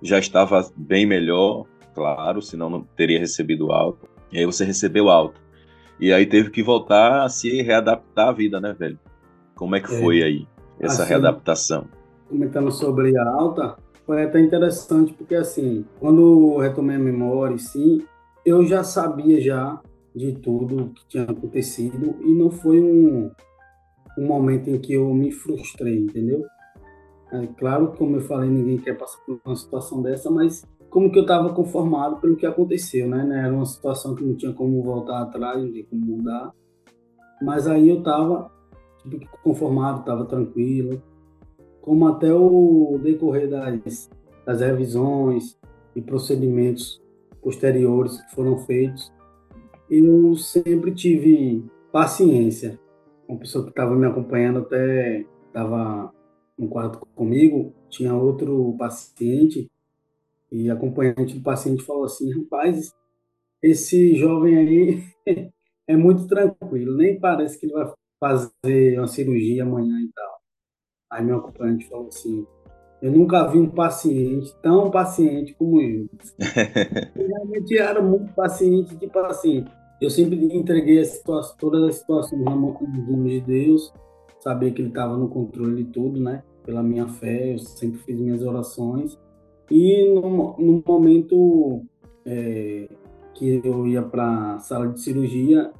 Já 0.01 0.17
estava 0.17 0.67
bem 0.75 1.05
melhor, 1.05 1.65
claro, 1.95 2.41
senão 2.41 2.69
não 2.69 2.81
teria 2.81 3.17
recebido 3.17 3.71
alta. 3.71 4.05
E 4.31 4.37
aí 4.37 4.45
você 4.45 4.65
recebeu 4.65 5.09
alta. 5.09 5.39
E 5.99 6.11
aí 6.11 6.25
teve 6.25 6.49
que 6.49 6.61
voltar 6.61 7.23
a 7.23 7.29
se 7.29 7.61
readaptar 7.61 8.27
à 8.27 8.31
vida, 8.33 8.59
né, 8.59 8.75
velho? 8.77 8.99
Como 9.55 9.75
é 9.75 9.79
que 9.79 9.93
é. 9.93 9.99
foi 10.01 10.21
aí 10.21 10.47
essa 10.79 11.03
assim, 11.03 11.09
readaptação? 11.09 11.87
Comentando 12.27 12.69
sobre 12.71 13.17
a 13.17 13.29
alta, 13.29 13.77
foi 14.05 14.23
até 14.23 14.39
interessante, 14.41 15.13
porque 15.13 15.35
assim, 15.35 15.85
quando 15.99 16.57
retomei 16.57 16.97
a 16.97 16.99
memória, 16.99 17.57
sim, 17.57 18.03
eu 18.45 18.65
já 18.65 18.83
sabia 18.83 19.39
já 19.39 19.81
de 20.13 20.33
tudo 20.33 20.91
que 20.93 21.07
tinha 21.07 21.23
acontecido 21.23 22.15
e 22.21 22.33
não 22.33 22.51
foi 22.51 22.81
um, 22.81 23.31
um 24.17 24.25
momento 24.25 24.69
em 24.69 24.79
que 24.79 24.93
eu 24.93 25.13
me 25.13 25.31
frustrei, 25.31 25.97
entendeu? 25.97 26.43
É 27.31 27.47
claro, 27.57 27.93
como 27.97 28.17
eu 28.17 28.21
falei, 28.21 28.49
ninguém 28.49 28.77
quer 28.77 28.97
passar 28.97 29.17
por 29.25 29.39
uma 29.45 29.55
situação 29.55 30.01
dessa, 30.01 30.29
mas 30.29 30.65
como 30.95 31.11
que 31.11 31.19
eu 31.19 31.23
estava 31.23 31.53
conformado 31.53 32.21
pelo 32.21 32.37
que 32.37 32.45
aconteceu, 32.45 33.05
né? 33.05 33.43
Era 33.43 33.53
uma 33.53 33.65
situação 33.65 34.15
que 34.15 34.23
não 34.23 34.33
tinha 34.33 34.53
como 34.53 34.81
voltar 34.81 35.23
atrás, 35.23 35.61
não 35.61 35.69
tinha 35.69 35.83
como 35.83 36.05
mudar. 36.05 36.53
Mas 37.41 37.67
aí 37.67 37.89
eu 37.89 37.97
estava 37.97 38.49
tipo, 39.01 39.27
conformado, 39.43 39.99
estava 39.99 40.23
tranquilo. 40.23 41.03
Como 41.81 42.07
até 42.07 42.33
o 42.33 42.97
decorrer 43.03 43.49
das, 43.49 44.09
das 44.45 44.61
revisões 44.61 45.59
e 45.93 46.01
procedimentos 46.01 47.03
posteriores 47.41 48.21
que 48.21 48.33
foram 48.33 48.59
feitos, 48.59 49.11
eu 49.89 50.33
sempre 50.37 50.93
tive 50.93 51.65
paciência. 51.91 52.79
Uma 53.27 53.39
pessoa 53.39 53.65
que 53.65 53.71
estava 53.71 53.93
me 53.95 54.07
acompanhando 54.07 54.59
até 54.59 55.25
estava 55.45 56.09
no 56.57 56.69
quarto 56.69 57.05
comigo, 57.13 57.73
tinha 57.89 58.15
outro 58.15 58.73
paciente 58.79 59.69
e 60.51 60.69
acompanhante 60.69 61.37
do 61.37 61.43
paciente 61.43 61.83
falou 61.83 62.05
assim, 62.05 62.31
rapaz, 62.31 62.93
esse 63.61 64.15
jovem 64.15 64.57
aí 64.57 65.03
é 65.87 65.95
muito 65.95 66.27
tranquilo, 66.27 66.97
nem 66.97 67.19
parece 67.19 67.59
que 67.59 67.65
ele 67.65 67.73
vai 67.73 67.93
fazer 68.19 68.97
uma 68.97 69.07
cirurgia 69.07 69.63
amanhã 69.63 69.99
e 69.99 70.11
tal. 70.13 70.35
Aí 71.11 71.23
meu 71.23 71.37
acompanhante 71.37 71.87
falou 71.87 72.07
assim, 72.07 72.45
eu 73.01 73.11
nunca 73.11 73.47
vi 73.47 73.59
um 73.59 73.69
paciente 73.69 74.55
tão 74.61 74.89
paciente 74.89 75.53
como 75.53 75.81
eu. 75.81 76.09
eu 77.15 77.27
realmente 77.27 77.77
era 77.77 78.01
muito 78.01 78.33
paciente, 78.33 78.97
tipo 78.97 79.19
assim, 79.19 79.65
eu 80.01 80.09
sempre 80.09 80.35
entreguei 80.55 80.99
as 80.99 81.09
situações, 81.09 81.57
todas 81.57 81.83
as 81.83 81.95
situações 81.95 82.43
na 82.43 82.55
mão 82.55 82.77
de 83.23 83.41
Deus, 83.41 83.93
sabia 84.39 84.71
que 84.71 84.81
Ele 84.81 84.89
estava 84.89 85.17
no 85.17 85.29
controle 85.29 85.83
de 85.83 85.91
tudo, 85.91 86.21
né? 86.21 86.43
Pela 86.63 86.83
minha 86.83 87.07
fé, 87.07 87.53
eu 87.53 87.59
sempre 87.59 87.99
fiz 87.99 88.19
minhas 88.19 88.41
orações. 88.41 89.17
E 89.69 90.13
no, 90.13 90.55
no 90.57 90.83
momento 90.85 91.83
é, 92.25 92.87
que 93.33 93.61
eu 93.63 93.87
ia 93.87 94.01
para 94.01 94.55
a 94.55 94.59
sala 94.59 94.87
de 94.87 95.01
cirurgia, 95.01 95.71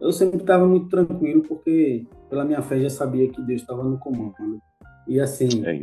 eu 0.00 0.12
sempre 0.12 0.38
estava 0.38 0.66
muito 0.66 0.88
tranquilo, 0.88 1.42
porque 1.42 2.06
pela 2.28 2.44
minha 2.44 2.62
fé 2.62 2.80
já 2.80 2.90
sabia 2.90 3.28
que 3.28 3.40
Deus 3.42 3.60
estava 3.60 3.84
no 3.84 3.98
comando. 3.98 4.60
E 5.06 5.20
assim, 5.20 5.64
é 5.64 5.80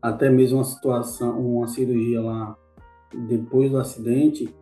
até 0.00 0.30
mesmo 0.30 0.58
uma 0.58 0.64
situação, 0.64 1.38
uma 1.38 1.68
cirurgia 1.68 2.20
lá 2.20 2.56
depois 3.28 3.70
do 3.70 3.78
acidente, 3.78 4.54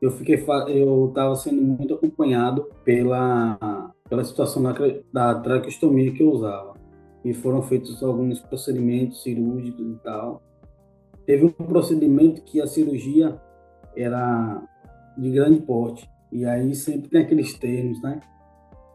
eu 0.00 0.10
fiquei 0.10 0.42
eu 0.68 1.08
estava 1.08 1.34
sendo 1.34 1.60
muito 1.60 1.94
acompanhado 1.94 2.68
pela 2.84 3.92
pela 4.08 4.24
situação 4.24 4.62
da, 4.62 4.72
da 5.12 5.34
traqueostomia 5.40 6.12
que 6.12 6.22
eu 6.22 6.30
usava. 6.30 6.74
E 7.24 7.34
foram 7.34 7.60
feitos 7.60 8.02
alguns 8.02 8.40
procedimentos 8.40 9.22
cirúrgicos 9.22 9.86
e 9.86 9.96
tal 10.02 10.42
teve 11.28 11.44
um 11.44 11.50
procedimento 11.50 12.40
que 12.40 12.58
a 12.58 12.66
cirurgia 12.66 13.38
era 13.94 14.62
de 15.18 15.30
grande 15.30 15.60
porte 15.60 16.08
e 16.32 16.46
aí 16.46 16.74
sempre 16.74 17.10
tem 17.10 17.20
aqueles 17.20 17.52
termos 17.52 18.00
né 18.00 18.18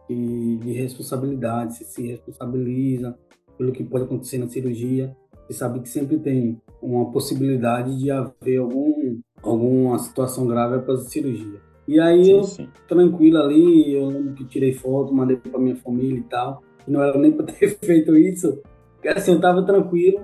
e 0.10 0.58
de 0.58 0.74
responsabilidade 0.74 1.76
se 1.76 1.86
se 1.86 2.08
responsabiliza 2.08 3.16
pelo 3.56 3.72
que 3.72 3.84
pode 3.84 4.06
acontecer 4.06 4.40
na 4.40 4.50
cirurgia 4.50 5.16
você 5.46 5.54
sabe 5.54 5.82
que 5.82 5.90
sempre 5.90 6.18
tem 6.18 6.60
uma 6.82 7.12
possibilidade 7.12 8.00
de 8.00 8.10
haver 8.10 8.58
algum, 8.58 9.20
alguma 9.42 10.00
situação 10.00 10.48
grave 10.48 10.76
após 10.76 11.02
a 11.02 11.10
cirurgia. 11.10 11.60
E 11.88 12.00
aí 12.00 12.24
sim, 12.24 12.32
eu, 12.32 12.44
sim. 12.44 12.70
tranquilo 12.88 13.38
ali, 13.38 13.94
eu 13.94 14.08
lembro 14.08 14.34
que 14.34 14.46
tirei 14.46 14.74
foto, 14.74 15.14
mandei 15.14 15.36
para 15.36 15.60
minha 15.60 15.76
família 15.76 16.18
e 16.18 16.24
tal. 16.24 16.64
Não 16.88 17.04
era 17.04 17.18
nem 17.18 17.32
para 17.32 17.46
ter 17.52 17.78
feito 17.80 18.16
isso, 18.16 18.62
porque 18.94 19.10
assim, 19.10 19.34
eu 19.34 19.42
tava 19.42 19.66
tranquilo 19.66 20.22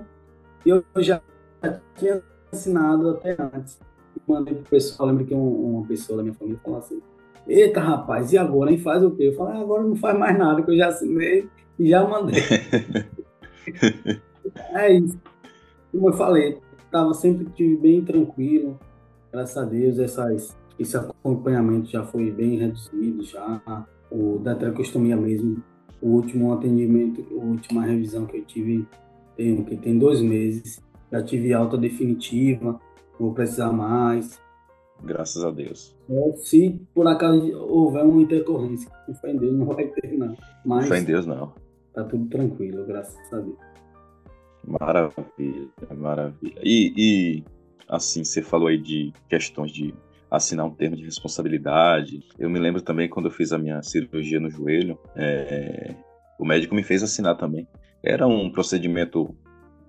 e 0.64 0.70
eu 0.70 0.82
já 0.98 1.20
tinha 1.96 2.22
assinado 2.52 3.10
até 3.10 3.36
antes. 3.38 3.78
E 4.16 4.20
mandei 4.30 4.54
pro 4.54 4.70
pessoal, 4.70 5.08
lembro 5.08 5.24
que 5.24 5.34
uma 5.34 5.86
pessoa 5.86 6.18
da 6.18 6.22
minha 6.22 6.34
família 6.34 6.60
falou 6.64 6.78
assim, 6.78 7.00
eita 7.46 7.80
rapaz, 7.80 8.32
e 8.32 8.38
agora, 8.38 8.70
hein, 8.70 8.78
faz 8.78 9.02
o 9.02 9.10
quê? 9.10 9.28
Eu 9.28 9.34
falei, 9.34 9.58
ah, 9.58 9.60
agora 9.60 9.82
não 9.82 9.96
faz 9.96 10.18
mais 10.18 10.38
nada, 10.38 10.62
que 10.62 10.70
eu 10.70 10.76
já 10.76 10.88
assinei 10.88 11.48
e 11.78 11.88
já 11.88 12.06
mandei. 12.06 12.40
É 14.72 14.92
isso. 14.92 15.18
Como 15.92 16.08
eu 16.08 16.12
falei, 16.12 16.58
estava 16.84 17.14
sempre 17.14 17.76
bem 17.76 18.02
tranquilo. 18.04 18.78
Graças 19.32 19.56
a 19.56 19.64
Deus, 19.64 19.98
essas, 19.98 20.56
esse 20.78 20.96
acompanhamento 20.96 21.88
já 21.88 22.04
foi 22.04 22.30
bem 22.30 22.58
reduzido 22.58 23.22
já. 23.22 23.86
O 24.10 24.38
da 24.38 24.54
traqueostomia 24.54 25.16
mesmo, 25.16 25.62
o 26.02 26.08
último 26.08 26.52
atendimento, 26.52 27.24
a 27.30 27.44
última 27.44 27.84
revisão 27.84 28.26
que 28.26 28.38
eu 28.38 28.44
tive 28.44 28.86
tem, 29.36 29.62
que 29.62 29.76
tem 29.76 29.98
dois 29.98 30.20
meses. 30.20 30.82
Já 31.12 31.22
tive 31.22 31.52
alta 31.52 31.76
definitiva, 31.76 32.80
vou 33.18 33.32
precisar 33.32 33.72
mais. 33.72 34.40
Graças 35.02 35.44
a 35.44 35.50
Deus. 35.50 35.96
É, 36.08 36.36
se 36.36 36.80
por 36.94 37.06
acaso 37.06 37.56
houver 37.56 38.04
uma 38.04 38.20
intercorrência, 38.20 38.90
fé 39.20 39.32
em 39.32 39.36
Deus 39.36 39.54
não 39.54 39.66
vai 39.66 39.86
ter, 39.86 40.16
não. 40.16 40.36
Mas 40.64 40.88
fé 40.88 40.98
em 40.98 41.04
Deus 41.04 41.26
não. 41.26 41.52
Tá 41.92 42.04
tudo 42.04 42.28
tranquilo, 42.28 42.86
graças 42.86 43.16
a 43.32 43.38
Deus. 43.38 43.56
Maravilha, 44.66 45.68
maravilha. 45.96 46.60
E, 46.62 46.92
e, 46.96 47.44
assim, 47.88 48.22
você 48.24 48.42
falou 48.42 48.68
aí 48.68 48.78
de 48.78 49.12
questões 49.28 49.72
de 49.72 49.94
assinar 50.30 50.66
um 50.66 50.70
termo 50.70 50.96
de 50.96 51.04
responsabilidade. 51.04 52.22
Eu 52.38 52.48
me 52.48 52.58
lembro 52.58 52.80
também 52.80 53.08
quando 53.08 53.26
eu 53.26 53.32
fiz 53.32 53.52
a 53.52 53.58
minha 53.58 53.82
cirurgia 53.82 54.38
no 54.38 54.48
joelho, 54.48 54.98
é, 55.16 55.94
o 56.38 56.44
médico 56.44 56.74
me 56.74 56.82
fez 56.82 57.02
assinar 57.02 57.36
também. 57.36 57.66
Era 58.02 58.26
um 58.26 58.50
procedimento, 58.50 59.34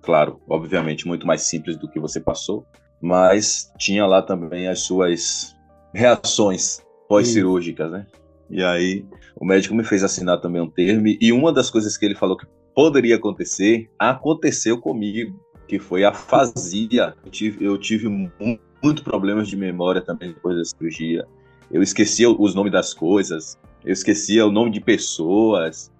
claro, 0.01 0.41
obviamente, 0.47 1.07
muito 1.07 1.25
mais 1.25 1.43
simples 1.43 1.77
do 1.77 1.89
que 1.89 1.99
você 1.99 2.19
passou, 2.19 2.65
mas 3.01 3.71
tinha 3.77 4.05
lá 4.05 4.21
também 4.21 4.67
as 4.67 4.81
suas 4.81 5.55
reações 5.93 6.81
pós-cirúrgicas, 7.07 7.91
né? 7.91 8.05
E 8.49 8.63
aí 8.63 9.05
o 9.35 9.45
médico 9.45 9.73
me 9.73 9.83
fez 9.83 10.03
assinar 10.03 10.39
também 10.39 10.61
um 10.61 10.69
termo 10.69 11.07
e 11.07 11.31
uma 11.31 11.53
das 11.53 11.69
coisas 11.69 11.97
que 11.97 12.05
ele 12.05 12.15
falou 12.15 12.37
que 12.37 12.45
poderia 12.75 13.15
acontecer, 13.15 13.89
aconteceu 13.97 14.79
comigo, 14.79 15.39
que 15.67 15.79
foi 15.79 16.03
a 16.03 16.13
fazia. 16.13 17.13
Eu 17.25 17.31
tive, 17.31 17.65
eu 17.65 17.77
tive 17.77 18.07
muito, 18.07 18.61
muito 18.83 19.03
problemas 19.03 19.47
de 19.47 19.55
memória 19.55 20.01
também 20.01 20.29
depois 20.33 20.57
da 20.57 20.65
cirurgia. 20.65 21.25
Eu 21.71 21.81
esquecia 21.81 22.29
os 22.29 22.53
nomes 22.53 22.71
das 22.71 22.93
coisas, 22.93 23.57
eu 23.85 23.93
esquecia 23.93 24.45
o 24.45 24.51
nome 24.51 24.71
de 24.71 24.81
pessoas. 24.81 25.91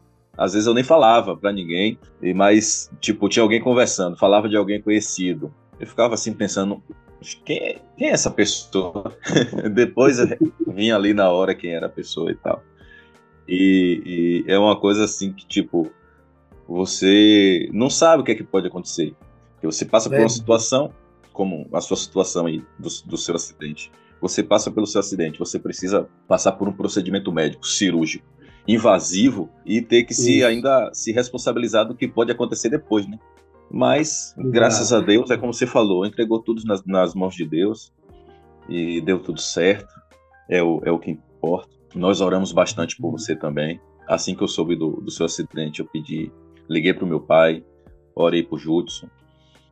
Às 0.42 0.54
vezes 0.54 0.66
eu 0.66 0.74
nem 0.74 0.84
falava 0.84 1.38
para 1.38 1.52
ninguém, 1.52 2.00
mas 2.36 2.90
tipo, 3.00 3.30
tinha 3.30 3.44
alguém 3.44 3.62
conversando, 3.62 4.18
falava 4.18 4.50
de 4.50 4.58
alguém 4.58 4.82
conhecido. 4.82 5.54
Eu 5.80 5.86
ficava 5.86 6.16
assim 6.16 6.34
pensando, 6.34 6.82
quem 7.46 7.58
é, 7.58 7.80
quem 7.96 8.08
é 8.08 8.12
essa 8.12 8.32
pessoa? 8.32 9.16
Depois 9.72 10.18
vinha 10.68 10.96
ali 10.96 11.14
na 11.14 11.30
hora 11.30 11.54
quem 11.54 11.76
era 11.76 11.86
a 11.86 11.90
pessoa 11.90 12.32
e 12.32 12.36
tal. 12.36 12.64
E, 13.48 14.44
e, 14.48 14.52
é 14.52 14.58
uma 14.58 14.76
coisa 14.76 15.04
assim 15.04 15.32
que, 15.32 15.46
tipo, 15.46 15.92
você 16.68 17.70
não 17.72 17.88
sabe 17.92 18.24
o 18.24 18.26
que 18.26 18.32
é 18.32 18.36
que 18.36 18.44
pode 18.44 18.66
acontecer. 18.66 19.14
Porque 19.54 19.68
você 19.68 19.86
passa 19.86 20.10
é. 20.10 20.12
por 20.12 20.22
uma 20.22 20.30
situação, 20.30 20.92
como 21.32 21.70
a 21.72 21.82
sua 21.82 21.98
situação 21.98 22.48
aí, 22.48 22.64
do, 22.80 22.90
do 23.06 23.16
seu 23.16 23.36
acidente. 23.36 23.92
Você 24.20 24.42
passa 24.42 24.72
pelo 24.72 24.88
seu 24.88 25.02
acidente, 25.02 25.38
você 25.38 25.60
precisa 25.60 26.10
passar 26.28 26.54
por 26.54 26.68
um 26.68 26.74
procedimento 26.74 27.32
médico, 27.32 27.68
cirúrgico, 27.68 28.26
invasivo, 28.68 29.50
e 29.66 29.82
ter 29.82 30.04
que 30.04 30.14
se 30.14 30.44
ainda 30.44 30.92
se 30.94 31.12
responsabilizar 31.12 31.88
do 31.88 31.96
que 31.96 32.08
pode 32.08 32.32
acontecer 32.32 32.70
depois, 32.70 33.08
né? 33.08 33.18
Mas, 33.70 34.34
Exato. 34.38 34.52
graças 34.52 34.94
a 34.94 35.00
Deus, 35.00 35.32
é 35.32 35.38
como 35.38 35.54
você 35.54 35.66
falou, 35.66 36.06
entregou 36.06 36.40
tudo 36.40 36.62
nas, 36.66 36.84
nas 36.86 37.16
mãos 37.16 37.34
de 37.34 37.46
Deus 37.46 37.92
e 38.68 39.00
deu 39.02 39.20
tudo 39.20 39.40
certo. 39.40 39.94
É 40.50 40.62
o, 40.62 40.82
é 40.84 40.92
o 40.92 41.00
que 41.00 41.12
importa. 41.12 41.70
Nós 41.96 42.20
oramos 42.20 42.52
bastante 42.52 42.98
por 42.98 43.12
você 43.12 43.36
também. 43.36 43.80
Assim 44.08 44.36
que 44.36 44.44
eu 44.44 44.48
soube 44.48 44.76
do, 44.76 45.02
do 45.02 45.10
seu 45.10 45.26
acidente, 45.26 45.80
eu 45.80 45.86
pedi, 45.86 46.30
liguei 46.70 46.94
para 46.94 47.06
o 47.06 47.08
meu 47.08 47.22
pai, 47.22 47.64
orei 48.14 48.44
por 48.44 48.60
Judson. 48.60 49.08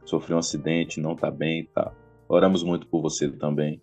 Sofreu 0.05 0.37
um 0.37 0.39
acidente, 0.39 1.01
não 1.01 1.11
está 1.11 1.29
bem, 1.29 1.69
tá. 1.73 1.91
Oramos 2.27 2.63
muito 2.63 2.87
por 2.87 3.01
você 3.01 3.29
também. 3.29 3.81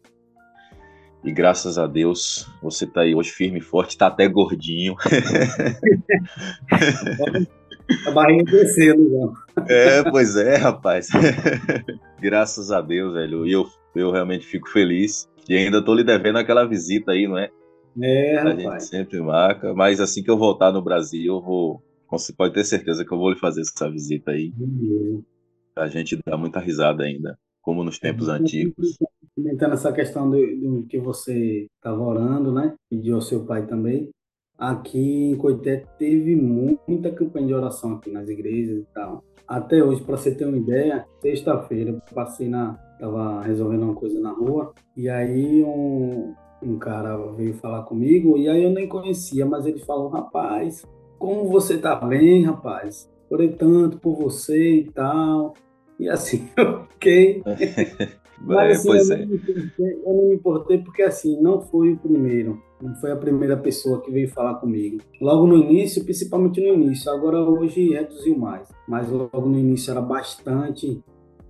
E 1.25 1.33
graças 1.33 1.77
a 1.79 1.87
Deus, 1.87 2.49
você 2.63 2.85
está 2.85 3.01
aí 3.03 3.15
hoje 3.15 3.31
firme 3.31 3.59
e 3.59 3.63
forte, 3.63 3.91
está 3.91 4.07
até 4.07 4.29
gordinho. 4.29 4.95
A 8.07 8.11
barriga 8.11 8.45
crescendo 8.45 9.09
já. 9.11 9.65
É, 9.69 10.11
pois 10.11 10.37
é, 10.37 10.57
rapaz. 10.57 11.09
Graças 12.21 12.71
a 12.71 12.81
Deus, 12.81 13.15
velho. 13.15 13.47
E 13.47 13.53
eu, 13.53 13.67
eu 13.95 14.11
realmente 14.11 14.47
fico 14.47 14.69
feliz. 14.69 15.29
E 15.49 15.57
ainda 15.57 15.85
tô 15.85 15.95
lhe 15.95 16.03
devendo 16.03 16.39
aquela 16.39 16.67
visita 16.67 17.13
aí, 17.13 17.29
não 17.29 17.39
é? 17.39 17.51
É, 18.03 18.39
a 18.39 18.55
gente 18.55 18.85
sempre 18.85 19.21
marca. 19.21 19.73
Mas 19.73 20.01
assim 20.01 20.23
que 20.23 20.31
eu 20.31 20.37
voltar 20.37 20.73
no 20.73 20.83
Brasil, 20.83 21.35
eu 21.35 21.41
vou. 21.41 21.83
Você 22.11 22.33
pode 22.33 22.55
ter 22.55 22.65
certeza 22.65 23.05
que 23.05 23.13
eu 23.13 23.19
vou 23.19 23.31
lhe 23.31 23.39
fazer 23.39 23.63
essa 23.63 23.91
visita 23.91 24.33
aí. 24.33 24.53
Uhum. 24.59 25.23
A 25.77 25.89
gente 25.89 26.19
dá 26.25 26.37
muita 26.37 26.61
risada 26.61 27.05
ainda, 27.05 27.39
como 27.61 27.85
nos 27.85 27.99
tempos 27.99 28.29
antigos. 28.29 28.97
Comentando 29.37 29.75
essa 29.75 29.93
questão 29.93 30.31
do, 30.31 30.38
do 30.38 30.87
que 30.88 30.99
você 30.99 31.66
estava 31.76 32.00
orando, 32.00 32.50
né? 32.52 32.75
Pediu 32.88 33.16
ao 33.16 33.21
seu 33.21 33.45
pai 33.45 33.66
também. 33.66 34.09
Aqui 34.59 35.31
em 35.31 35.37
Coité 35.37 35.85
teve 35.99 36.35
muita 36.35 37.11
campanha 37.11 37.47
de 37.47 37.55
oração 37.55 37.97
aqui 37.97 38.11
nas 38.11 38.28
igrejas 38.31 38.78
e 38.78 38.87
tal. 38.95 39.23
Até 39.47 39.85
hoje, 39.85 40.02
para 40.02 40.16
você 40.16 40.35
ter 40.35 40.47
uma 40.47 40.57
ideia, 40.57 41.07
sexta-feira 41.21 42.02
passei 42.14 42.49
na. 42.49 42.75
tava 42.99 43.43
resolvendo 43.43 43.83
uma 43.83 43.95
coisa 43.95 44.19
na 44.19 44.33
rua, 44.33 44.73
e 44.97 45.09
aí 45.09 45.62
um, 45.62 46.35
um 46.62 46.78
cara 46.78 47.16
veio 47.33 47.55
falar 47.55 47.83
comigo, 47.83 48.39
e 48.39 48.49
aí 48.49 48.65
eu 48.65 48.71
nem 48.71 48.89
conhecia, 48.89 49.45
mas 49.45 49.67
ele 49.67 49.78
falou, 49.80 50.08
rapaz, 50.08 50.82
como 51.19 51.49
você 51.49 51.76
tá 51.76 51.95
bem, 51.95 52.45
rapaz? 52.45 53.08
Orei 53.30 53.50
tanto 53.50 53.99
por 53.99 54.17
você 54.17 54.78
e 54.78 54.91
tal. 54.91 55.52
E 56.00 56.08
assim, 56.08 56.49
eu 56.56 56.87
fiquei. 56.87 57.43
Mas 58.41 58.87
assim, 58.87 58.91
eu, 58.91 59.15
é. 59.15 59.27
não 59.79 59.89
eu 59.89 60.15
não 60.15 60.29
me 60.29 60.35
importei 60.35 60.79
porque 60.79 61.03
assim, 61.03 61.41
não 61.41 61.61
foi 61.61 61.93
o 61.93 61.97
primeiro. 61.97 62.61
Não 62.81 62.95
foi 62.97 63.11
a 63.11 63.17
primeira 63.17 63.57
pessoa 63.57 64.03
que 64.03 64.11
veio 64.11 64.29
falar 64.29 64.55
comigo. 64.55 64.99
Logo 65.21 65.47
no 65.47 65.57
início, 65.57 66.05
principalmente 66.05 66.61
no 66.61 66.75
início, 66.75 67.11
agora 67.11 67.41
hoje 67.41 67.93
reduziu 67.93 68.37
mais. 68.37 68.69
Mas 68.87 69.11
logo 69.11 69.49
no 69.49 69.59
início 69.59 69.91
era 69.91 70.01
bastante. 70.01 71.03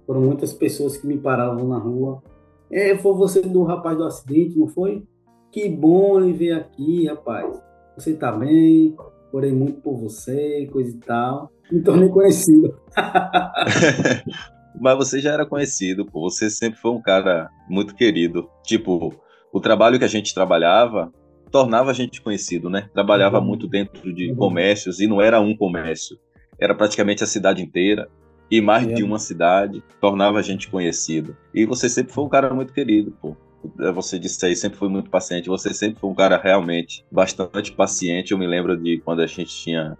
Foram 0.07 0.21
muitas 0.21 0.53
pessoas 0.53 0.97
que 0.97 1.07
me 1.07 1.19
paravam 1.19 1.67
na 1.69 1.79
rua. 1.79 2.23
É, 2.71 2.97
foi 2.97 3.15
você 3.15 3.43
do 3.43 3.65
rapaz 3.65 3.97
do 3.97 4.05
acidente, 4.05 4.59
não 4.59 4.69
foi? 4.69 5.03
Que 5.51 5.69
bom 5.69 6.21
ele 6.21 6.33
ver 6.33 6.53
aqui, 6.53 7.07
rapaz. 7.07 7.61
Você 7.97 8.15
tá 8.15 8.31
bem? 8.31 8.95
Orei 9.33 9.53
muito 9.53 9.81
por 9.81 9.97
você, 9.97 10.69
coisa 10.73 10.91
e 10.91 11.01
tal. 11.01 11.51
Me 11.71 11.81
tornei 11.81 12.09
conhecido. 12.09 12.79
Mas 14.81 14.97
você 14.97 15.21
já 15.21 15.33
era 15.33 15.47
conhecido, 15.47 16.05
pô. 16.05 16.29
Você 16.29 16.51
sempre 16.51 16.79
foi 16.79 16.91
um 16.91 17.01
cara 17.01 17.51
muito 17.69 17.95
querido. 17.95 18.49
Tipo, 18.63 19.15
o 19.53 19.61
trabalho 19.61 19.99
que 19.99 20.05
a 20.05 20.09
gente 20.09 20.35
trabalhava 20.35 21.13
tornava 21.51 21.91
a 21.91 21.95
gente 21.95 22.21
conhecido, 22.21 22.69
né? 22.69 22.89
Trabalhava 22.93 23.39
uhum. 23.39 23.45
muito 23.45 23.67
dentro 23.67 24.13
de 24.13 24.31
uhum. 24.31 24.37
comércios 24.37 25.01
e 25.01 25.07
não 25.07 25.21
era 25.21 25.41
um 25.41 25.57
comércio. 25.57 26.19
Era 26.59 26.75
praticamente 26.75 27.25
a 27.25 27.27
cidade 27.27 27.63
inteira 27.63 28.09
e 28.51 28.61
mais 28.61 28.87
de 28.87 29.03
uma 29.03 29.19
cidade 29.19 29.83
tornava 30.01 30.39
a 30.39 30.43
gente 30.43 30.69
conhecido. 30.69 31.37
E 31.55 31.65
você 31.65 31.89
sempre 31.89 32.13
foi 32.13 32.25
um 32.25 32.29
cara 32.29 32.53
muito 32.53 32.73
querido, 32.73 33.13
pô. 33.21 33.37
Você 33.95 34.19
disse 34.19 34.45
aí, 34.47 34.55
sempre 34.55 34.79
foi 34.79 34.89
muito 34.89 35.11
paciente. 35.11 35.49
Você 35.49 35.75
sempre 35.75 35.99
foi 35.99 36.11
um 36.11 36.15
cara 36.15 36.37
realmente 36.37 37.05
bastante 37.11 37.73
paciente. 37.73 38.33
Eu 38.33 38.39
me 38.39 38.47
lembro 38.47 38.77
de 38.77 38.99
quando 38.99 39.21
a 39.21 39.27
gente 39.27 39.55
tinha 39.55 39.99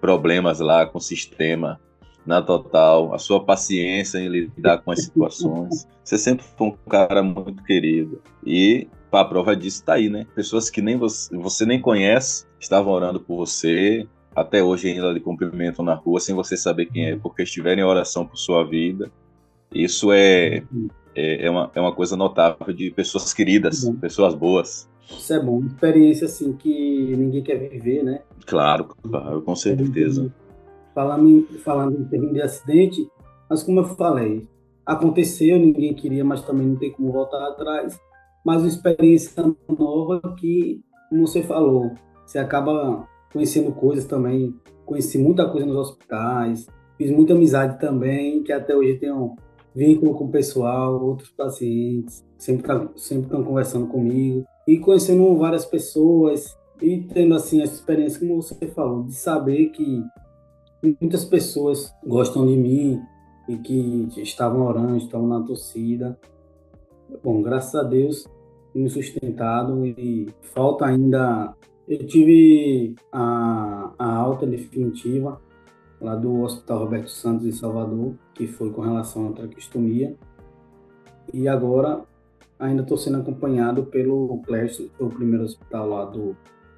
problemas 0.00 0.58
lá 0.58 0.84
com 0.84 0.98
o 0.98 1.00
sistema 1.00 1.80
na 2.26 2.40
total, 2.40 3.14
a 3.14 3.18
sua 3.18 3.44
paciência 3.44 4.18
em 4.18 4.28
lidar 4.28 4.78
com 4.78 4.90
as 4.90 5.04
situações. 5.04 5.86
Você 6.02 6.16
sempre 6.16 6.44
foi 6.56 6.68
um 6.68 6.76
cara 6.88 7.22
muito 7.22 7.62
querido. 7.64 8.22
E 8.44 8.88
a 9.12 9.24
prova 9.24 9.54
disso 9.54 9.78
está 9.78 9.94
aí, 9.94 10.08
né? 10.08 10.26
Pessoas 10.34 10.68
que 10.70 10.82
nem 10.82 10.96
você, 10.96 11.36
você 11.36 11.64
nem 11.64 11.80
conhece 11.80 12.46
estavam 12.58 12.92
orando 12.92 13.20
por 13.20 13.36
você, 13.36 14.08
até 14.34 14.62
hoje 14.62 14.88
ainda 14.88 15.12
lhe 15.12 15.20
cumprimentam 15.20 15.84
na 15.84 15.94
rua 15.94 16.18
sem 16.18 16.34
você 16.34 16.56
saber 16.56 16.86
quem 16.86 17.10
é, 17.10 17.16
porque 17.16 17.42
estiverem 17.42 17.84
em 17.84 17.86
oração 17.86 18.26
por 18.26 18.36
sua 18.36 18.64
vida. 18.64 19.10
Isso 19.72 20.12
é, 20.12 20.62
é, 21.14 21.46
é, 21.46 21.50
uma, 21.50 21.70
é 21.74 21.80
uma 21.80 21.94
coisa 21.94 22.16
notável 22.16 22.72
de 22.74 22.90
pessoas 22.90 23.32
queridas, 23.32 23.88
pessoas 24.00 24.34
boas. 24.34 24.88
Isso 25.08 25.32
é 25.34 25.38
bom, 25.38 25.62
experiência 25.64 26.24
assim 26.24 26.54
que 26.54 27.14
ninguém 27.16 27.42
quer 27.42 27.56
viver, 27.56 28.02
né? 28.02 28.22
Claro, 28.46 28.96
claro, 29.02 29.42
com 29.42 29.54
certeza 29.54 30.32
falando 30.94 31.28
em, 31.28 31.42
falando 31.58 32.00
em 32.00 32.04
termos 32.04 32.32
de 32.32 32.40
acidente, 32.40 33.08
mas 33.48 33.62
como 33.62 33.80
eu 33.80 33.84
falei, 33.84 34.46
aconteceu, 34.86 35.58
ninguém 35.58 35.94
queria, 35.94 36.24
mas 36.24 36.42
também 36.42 36.66
não 36.66 36.76
tem 36.76 36.92
como 36.92 37.12
voltar 37.12 37.46
atrás. 37.48 37.98
Mas 38.44 38.62
uma 38.62 38.68
experiência 38.68 39.42
nova 39.78 40.20
que, 40.38 40.82
como 41.08 41.26
você 41.26 41.42
falou, 41.42 41.92
você 42.24 42.38
acaba 42.38 43.08
conhecendo 43.32 43.72
coisas 43.72 44.04
também. 44.04 44.54
Conheci 44.84 45.18
muita 45.18 45.48
coisa 45.48 45.66
nos 45.66 45.76
hospitais, 45.76 46.66
fiz 46.98 47.10
muita 47.10 47.32
amizade 47.32 47.80
também, 47.80 48.42
que 48.42 48.52
até 48.52 48.76
hoje 48.76 48.98
tenho 48.98 49.34
vínculo 49.74 50.14
com 50.14 50.24
o 50.24 50.30
pessoal, 50.30 51.02
outros 51.02 51.30
pacientes, 51.30 52.24
sempre 52.38 52.64
tá, 52.64 52.88
sempre 52.96 53.24
estão 53.24 53.42
conversando 53.42 53.86
comigo 53.86 54.44
e 54.68 54.78
conhecendo 54.78 55.36
várias 55.36 55.64
pessoas 55.64 56.56
e 56.80 57.00
tendo 57.12 57.34
assim 57.34 57.62
essa 57.62 57.74
experiência 57.74 58.20
como 58.20 58.40
você 58.40 58.54
falou 58.68 59.02
de 59.02 59.14
saber 59.14 59.70
que 59.70 60.02
muitas 61.00 61.24
pessoas 61.24 61.92
gostam 62.04 62.46
de 62.46 62.56
mim 62.56 63.02
e 63.48 63.56
que 63.58 64.08
estavam 64.20 64.62
orando, 64.62 64.96
estavam 64.96 65.26
na 65.26 65.40
torcida. 65.42 66.18
Bom, 67.22 67.42
graças 67.42 67.74
a 67.74 67.82
Deus, 67.82 68.26
me 68.74 68.88
sustentado 68.88 69.84
e 69.86 70.28
falta 70.54 70.86
ainda. 70.86 71.54
Eu 71.86 72.06
tive 72.06 72.94
a, 73.12 73.92
a 73.98 74.14
alta 74.16 74.46
definitiva 74.46 75.40
lá 76.00 76.14
do 76.16 76.42
Hospital 76.42 76.80
Roberto 76.80 77.10
Santos 77.10 77.46
em 77.46 77.52
Salvador, 77.52 78.14
que 78.34 78.46
foi 78.46 78.70
com 78.70 78.80
relação 78.80 79.28
à 79.28 79.32
traqueostomia. 79.32 80.16
E 81.32 81.46
agora 81.46 82.02
ainda 82.58 82.82
estou 82.82 82.96
sendo 82.96 83.18
acompanhado 83.18 83.84
pelo 83.84 84.40
Clécio, 84.42 84.90
o 84.98 85.08
primeiro 85.08 85.44
hospital 85.44 85.88
lá 85.88 86.04
do, 86.06 86.36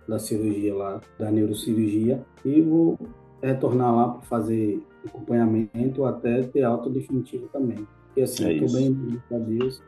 da 0.09 0.19
cirurgia 0.19 0.75
lá, 0.75 1.01
da 1.19 1.31
neurocirurgia. 1.31 2.25
E 2.45 2.61
vou 2.61 2.99
retornar 3.43 3.95
lá 3.95 4.09
para 4.09 4.23
fazer 4.23 4.83
acompanhamento 5.07 6.05
até 6.05 6.43
ter 6.43 6.63
alta 6.63 6.91
definitiva 6.91 7.47
também. 7.53 7.87
E 8.17 8.23
assim, 8.23 8.45
é 8.45 8.57
eu 8.57 8.73
bem, 8.73 8.93
graças 8.93 9.33
a 9.33 9.39
Deus, 9.39 9.83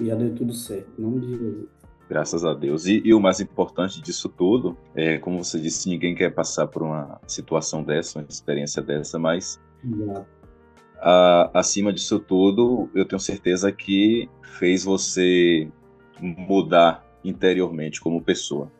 e 0.00 0.06
já 0.06 0.14
deu 0.14 0.34
tudo 0.34 0.52
certo, 0.52 0.88
em 0.98 1.02
nome 1.02 1.20
de 1.20 1.30
Jesus. 1.30 1.68
Graças 2.08 2.44
a 2.44 2.54
Deus. 2.54 2.86
E, 2.86 3.02
e, 3.04 3.12
o 3.12 3.20
mais 3.20 3.38
importante 3.38 4.00
disso 4.00 4.30
tudo 4.30 4.76
é, 4.94 5.18
como 5.18 5.44
você 5.44 5.60
disse, 5.60 5.88
ninguém 5.88 6.14
quer 6.14 6.30
passar 6.30 6.66
por 6.66 6.82
uma 6.82 7.20
situação 7.26 7.82
dessa, 7.82 8.18
uma 8.18 8.26
experiência 8.26 8.80
dessa, 8.80 9.18
mas 9.18 9.60
a, 11.00 11.50
acima 11.52 11.92
disso 11.92 12.18
tudo, 12.18 12.88
eu 12.94 13.04
tenho 13.04 13.20
certeza 13.20 13.70
que 13.70 14.28
fez 14.58 14.84
você 14.84 15.68
mudar 16.20 17.04
interiormente 17.22 18.00
como 18.00 18.22
pessoa. 18.22 18.70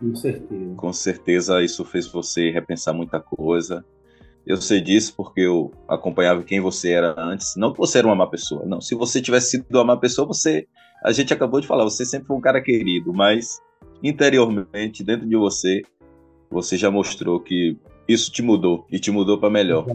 Com 0.00 0.14
certeza. 0.14 0.74
Com 0.76 0.92
certeza 0.92 1.62
isso 1.62 1.84
fez 1.84 2.06
você 2.06 2.50
repensar 2.50 2.94
muita 2.94 3.20
coisa. 3.20 3.84
Eu 4.46 4.56
sei 4.56 4.80
disso 4.80 5.14
porque 5.16 5.40
eu 5.42 5.72
acompanhava 5.86 6.42
quem 6.42 6.60
você 6.60 6.92
era 6.92 7.14
antes. 7.18 7.54
Não 7.56 7.72
que 7.72 7.78
você 7.78 7.98
era 7.98 8.06
uma 8.06 8.14
má 8.14 8.26
pessoa, 8.26 8.64
não. 8.64 8.80
Se 8.80 8.94
você 8.94 9.20
tivesse 9.20 9.50
sido 9.50 9.66
uma 9.70 9.84
má 9.84 9.96
pessoa, 9.96 10.26
você. 10.26 10.66
A 11.04 11.12
gente 11.12 11.32
acabou 11.32 11.60
de 11.60 11.66
falar, 11.66 11.84
você 11.84 12.04
sempre 12.04 12.26
foi 12.26 12.36
um 12.36 12.40
cara 12.40 12.60
querido, 12.60 13.12
mas 13.12 13.60
interiormente, 14.02 15.04
dentro 15.04 15.28
de 15.28 15.36
você, 15.36 15.82
você 16.50 16.76
já 16.76 16.90
mostrou 16.90 17.40
que 17.40 17.76
isso 18.08 18.32
te 18.32 18.42
mudou 18.42 18.86
e 18.90 18.98
te 18.98 19.10
mudou 19.10 19.38
para 19.38 19.50
melhor. 19.50 19.86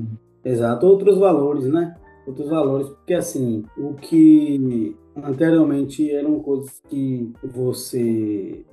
Exato, 0.46 0.86
outros 0.86 1.18
valores, 1.18 1.66
né? 1.66 1.96
Outros 2.28 2.50
valores, 2.50 2.89
porque 2.89 3.13
assim, 3.16 3.66
o 3.78 3.94
que 3.96 4.96
anteriormente 5.16 6.10
eram 6.12 6.39
coisas 6.39 6.82
que 6.88 7.34
você 7.44 8.63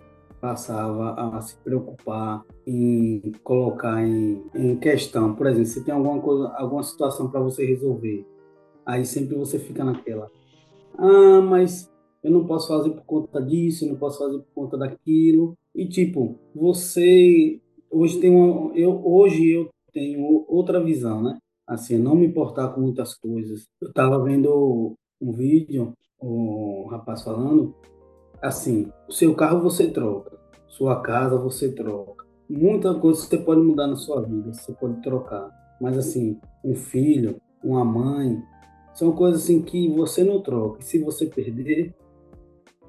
passava 0.40 1.12
a 1.37 1.40
se 1.40 1.57
preocupar 1.57 2.44
em 2.66 3.33
colocar 3.44 4.03
em, 4.03 4.42
em 4.55 4.76
questão. 4.76 5.35
Por 5.35 5.46
exemplo, 5.46 5.66
se 5.66 5.85
tem 5.85 5.94
alguma 5.94 6.20
coisa, 6.20 6.48
alguma 6.57 6.83
situação 6.83 7.31
para 7.31 7.40
você 7.40 7.64
resolver, 7.66 8.26
aí 8.85 9.05
sempre 9.05 9.37
você 9.37 9.59
fica 9.59 9.85
naquela. 9.85 10.31
Ah, 10.96 11.40
mas 11.42 11.90
eu 12.22 12.31
não 12.31 12.46
posso 12.46 12.68
fazer 12.68 12.90
por 12.90 13.05
conta 13.05 13.42
disso, 13.42 13.85
eu 13.85 13.90
não 13.90 13.98
posso 13.98 14.18
fazer 14.18 14.38
por 14.38 14.55
conta 14.55 14.79
daquilo. 14.79 15.55
E 15.74 15.87
tipo, 15.87 16.38
você 16.55 17.61
hoje 17.90 18.18
tem 18.20 18.31
uma, 18.31 18.76
eu 18.76 19.00
hoje 19.05 19.50
eu 19.50 19.68
tenho 19.92 20.44
outra 20.48 20.83
visão, 20.83 21.22
né? 21.22 21.38
Assim, 21.66 21.98
não 21.98 22.16
me 22.16 22.26
importar 22.26 22.68
com 22.68 22.81
muitas 22.81 23.14
coisas. 23.14 23.66
Eu 23.81 23.88
estava 23.88 24.22
vendo 24.22 24.96
um 25.20 25.33
vídeo, 25.33 25.92
o 26.18 26.85
um 26.85 26.87
rapaz 26.88 27.22
falando 27.22 27.74
assim, 28.42 28.90
o 29.09 29.12
seu 29.12 29.35
carro 29.35 29.61
você 29.61 29.88
troca, 29.90 30.38
sua 30.66 31.00
casa 31.00 31.37
você 31.37 31.70
troca. 31.72 32.24
Muita 32.48 32.94
coisa 32.94 33.20
você 33.20 33.38
pode 33.38 33.61
mudar 33.61 33.87
na 33.87 33.96
sua 33.96 34.22
vida, 34.22 34.53
você 34.53 34.72
pode 34.72 35.00
trocar. 35.03 35.50
Mas 35.81 35.96
assim, 35.96 36.38
um 36.64 36.74
filho, 36.74 37.40
uma 37.62 37.85
mãe, 37.85 38.42
são 38.94 39.12
coisas 39.12 39.44
assim 39.44 39.62
que 39.62 39.88
você 39.88 40.24
não 40.24 40.40
troca. 40.40 40.81
E 40.81 40.85
se 40.85 40.98
você 40.98 41.26
perder, 41.26 41.94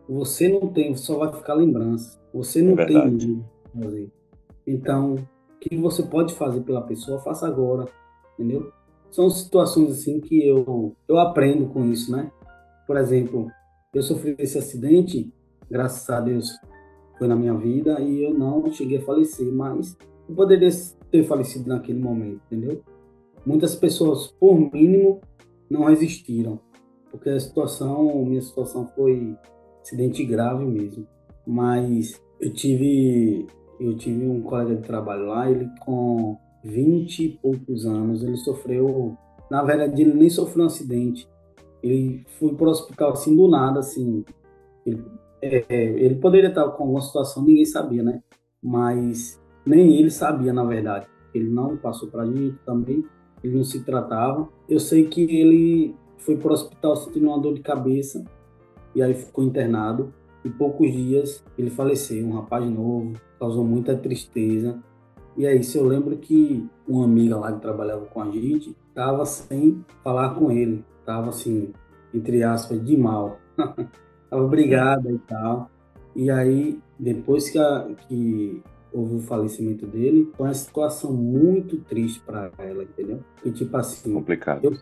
você 0.10 0.50
não 0.50 0.68
tem, 0.68 0.96
só 0.96 1.18
vai 1.18 1.32
ficar 1.32 1.54
lembrança. 1.54 2.20
Você 2.34 2.62
não 2.62 2.78
é 2.80 2.86
tem 2.86 3.44
fazer. 3.80 4.12
Então, 4.66 5.16
o 5.16 5.60
que 5.60 5.76
você 5.78 6.04
pode 6.04 6.34
fazer 6.34 6.62
pela 6.62 6.82
pessoa, 6.82 7.20
faça 7.20 7.48
agora, 7.48 7.86
entendeu? 8.34 8.72
São 9.12 9.30
situações 9.30 9.92
assim 9.92 10.20
que 10.20 10.46
eu 10.46 10.96
eu 11.08 11.20
aprendo 11.20 11.68
com 11.68 11.86
isso, 11.86 12.12
né? 12.12 12.32
Por 12.88 12.98
exemplo, 12.98 13.48
eu 13.94 14.02
sofri 14.02 14.36
esse 14.40 14.58
acidente, 14.58 15.32
graças 15.72 16.08
a 16.10 16.20
Deus 16.20 16.60
foi 17.18 17.28
na 17.28 17.36
minha 17.36 17.54
vida 17.54 18.00
e 18.02 18.24
eu 18.24 18.34
não 18.34 18.72
cheguei 18.72 18.98
a 18.98 19.02
falecer, 19.02 19.52
mas 19.52 19.98
eu 20.28 20.36
poderia 20.36 20.70
ter 21.10 21.24
falecido 21.24 21.70
naquele 21.70 22.00
momento, 22.00 22.42
entendeu? 22.48 22.82
Muitas 23.46 23.76
pessoas, 23.76 24.28
por 24.28 24.56
mínimo, 24.74 25.22
não 25.70 25.86
resistiram, 25.86 26.60
porque 27.10 27.30
a 27.30 27.40
situação, 27.40 28.26
minha 28.26 28.42
situação 28.42 28.88
foi 28.96 29.36
acidente 29.82 30.24
grave 30.24 30.66
mesmo. 30.66 31.08
Mas 31.46 32.22
eu 32.40 32.54
tive, 32.54 33.48
eu 33.80 33.96
tive 33.96 34.28
um 34.28 34.42
colega 34.42 34.76
de 34.76 34.84
trabalho 34.84 35.28
lá, 35.28 35.50
ele 35.50 35.68
com 35.82 36.38
20 36.64 37.20
e 37.20 37.30
poucos 37.30 37.86
anos, 37.86 38.24
ele 38.24 38.38
sofreu, 38.38 39.18
na 39.50 39.64
verdade 39.64 40.02
ele 40.02 40.14
nem 40.14 40.30
sofreu 40.30 40.64
um 40.64 40.68
acidente, 40.68 41.28
ele 41.82 42.24
foi 42.38 42.54
para 42.54 42.68
o 42.68 42.72
hospital 42.72 43.12
assim 43.12 43.36
do 43.36 43.48
nada, 43.48 43.80
assim, 43.80 44.24
ele, 44.86 45.04
é, 45.42 45.66
ele 45.70 46.16
poderia 46.16 46.50
estar 46.50 46.68
com 46.70 46.84
alguma 46.84 47.02
situação, 47.02 47.44
ninguém 47.44 47.66
sabia, 47.66 48.04
né? 48.04 48.22
Mas 48.62 49.42
nem 49.66 49.98
ele 49.98 50.12
sabia, 50.12 50.54
na 50.54 50.64
verdade. 50.64 51.08
Ele 51.34 51.50
não 51.50 51.78
passou 51.78 52.10
para 52.10 52.26
gente 52.26 52.58
também, 52.66 53.04
ele 53.44 53.56
não 53.56 53.64
se 53.64 53.84
tratava. 53.84 54.48
Eu 54.70 54.80
sei 54.80 55.06
que 55.08 55.24
ele 55.24 55.96
foi 56.18 56.38
para 56.38 56.50
o 56.50 56.54
hospital 56.54 56.96
sentindo 56.96 57.28
uma 57.28 57.40
dor 57.40 57.54
de 57.54 57.62
cabeça 57.62 58.24
e 58.94 59.02
aí 59.02 59.14
ficou 59.14 59.44
internado. 59.44 60.14
Em 60.44 60.50
poucos 60.50 60.92
dias 60.92 61.44
ele 61.58 61.70
faleceu, 61.70 62.26
um 62.26 62.34
rapaz 62.34 62.70
novo, 62.70 63.14
causou 63.40 63.64
muita 63.64 63.96
tristeza. 63.96 64.80
E 65.38 65.48
aí, 65.48 65.64
se 65.64 65.78
eu 65.78 65.86
lembro 65.86 66.18
que 66.18 66.68
uma 66.86 67.06
amiga 67.06 67.38
lá 67.38 67.54
que 67.54 67.62
trabalhava 67.62 68.06
com 68.06 68.22
a 68.22 68.30
gente 68.30 68.76
estava 68.90 69.26
sem 69.26 69.84
falar 70.04 70.36
com 70.36 70.52
ele, 70.52 70.84
estava 71.00 71.30
assim, 71.30 71.72
entre 72.14 72.44
aspas, 72.44 72.84
de 72.84 72.98
mal. 72.98 73.40
Tava 74.32 74.48
brigada 74.48 75.12
e 75.12 75.20
tal. 75.20 75.70
E 76.16 76.32
aí, 76.32 76.80
depois 76.98 77.50
que, 77.50 77.60
a, 77.60 77.88
que 78.08 78.64
houve 78.92 79.18
o 79.18 79.20
falecimento 79.20 79.86
dele, 79.86 80.32
foi 80.36 80.48
uma 80.48 80.54
situação 80.54 81.14
muito 81.14 81.78
triste 81.82 82.20
para 82.22 82.50
ela, 82.58 82.84
entendeu? 82.84 83.20
Porque, 83.36 83.52
tipo 83.52 83.78
assim, 83.78 84.14
complicado. 84.14 84.64
Eu 84.64 84.74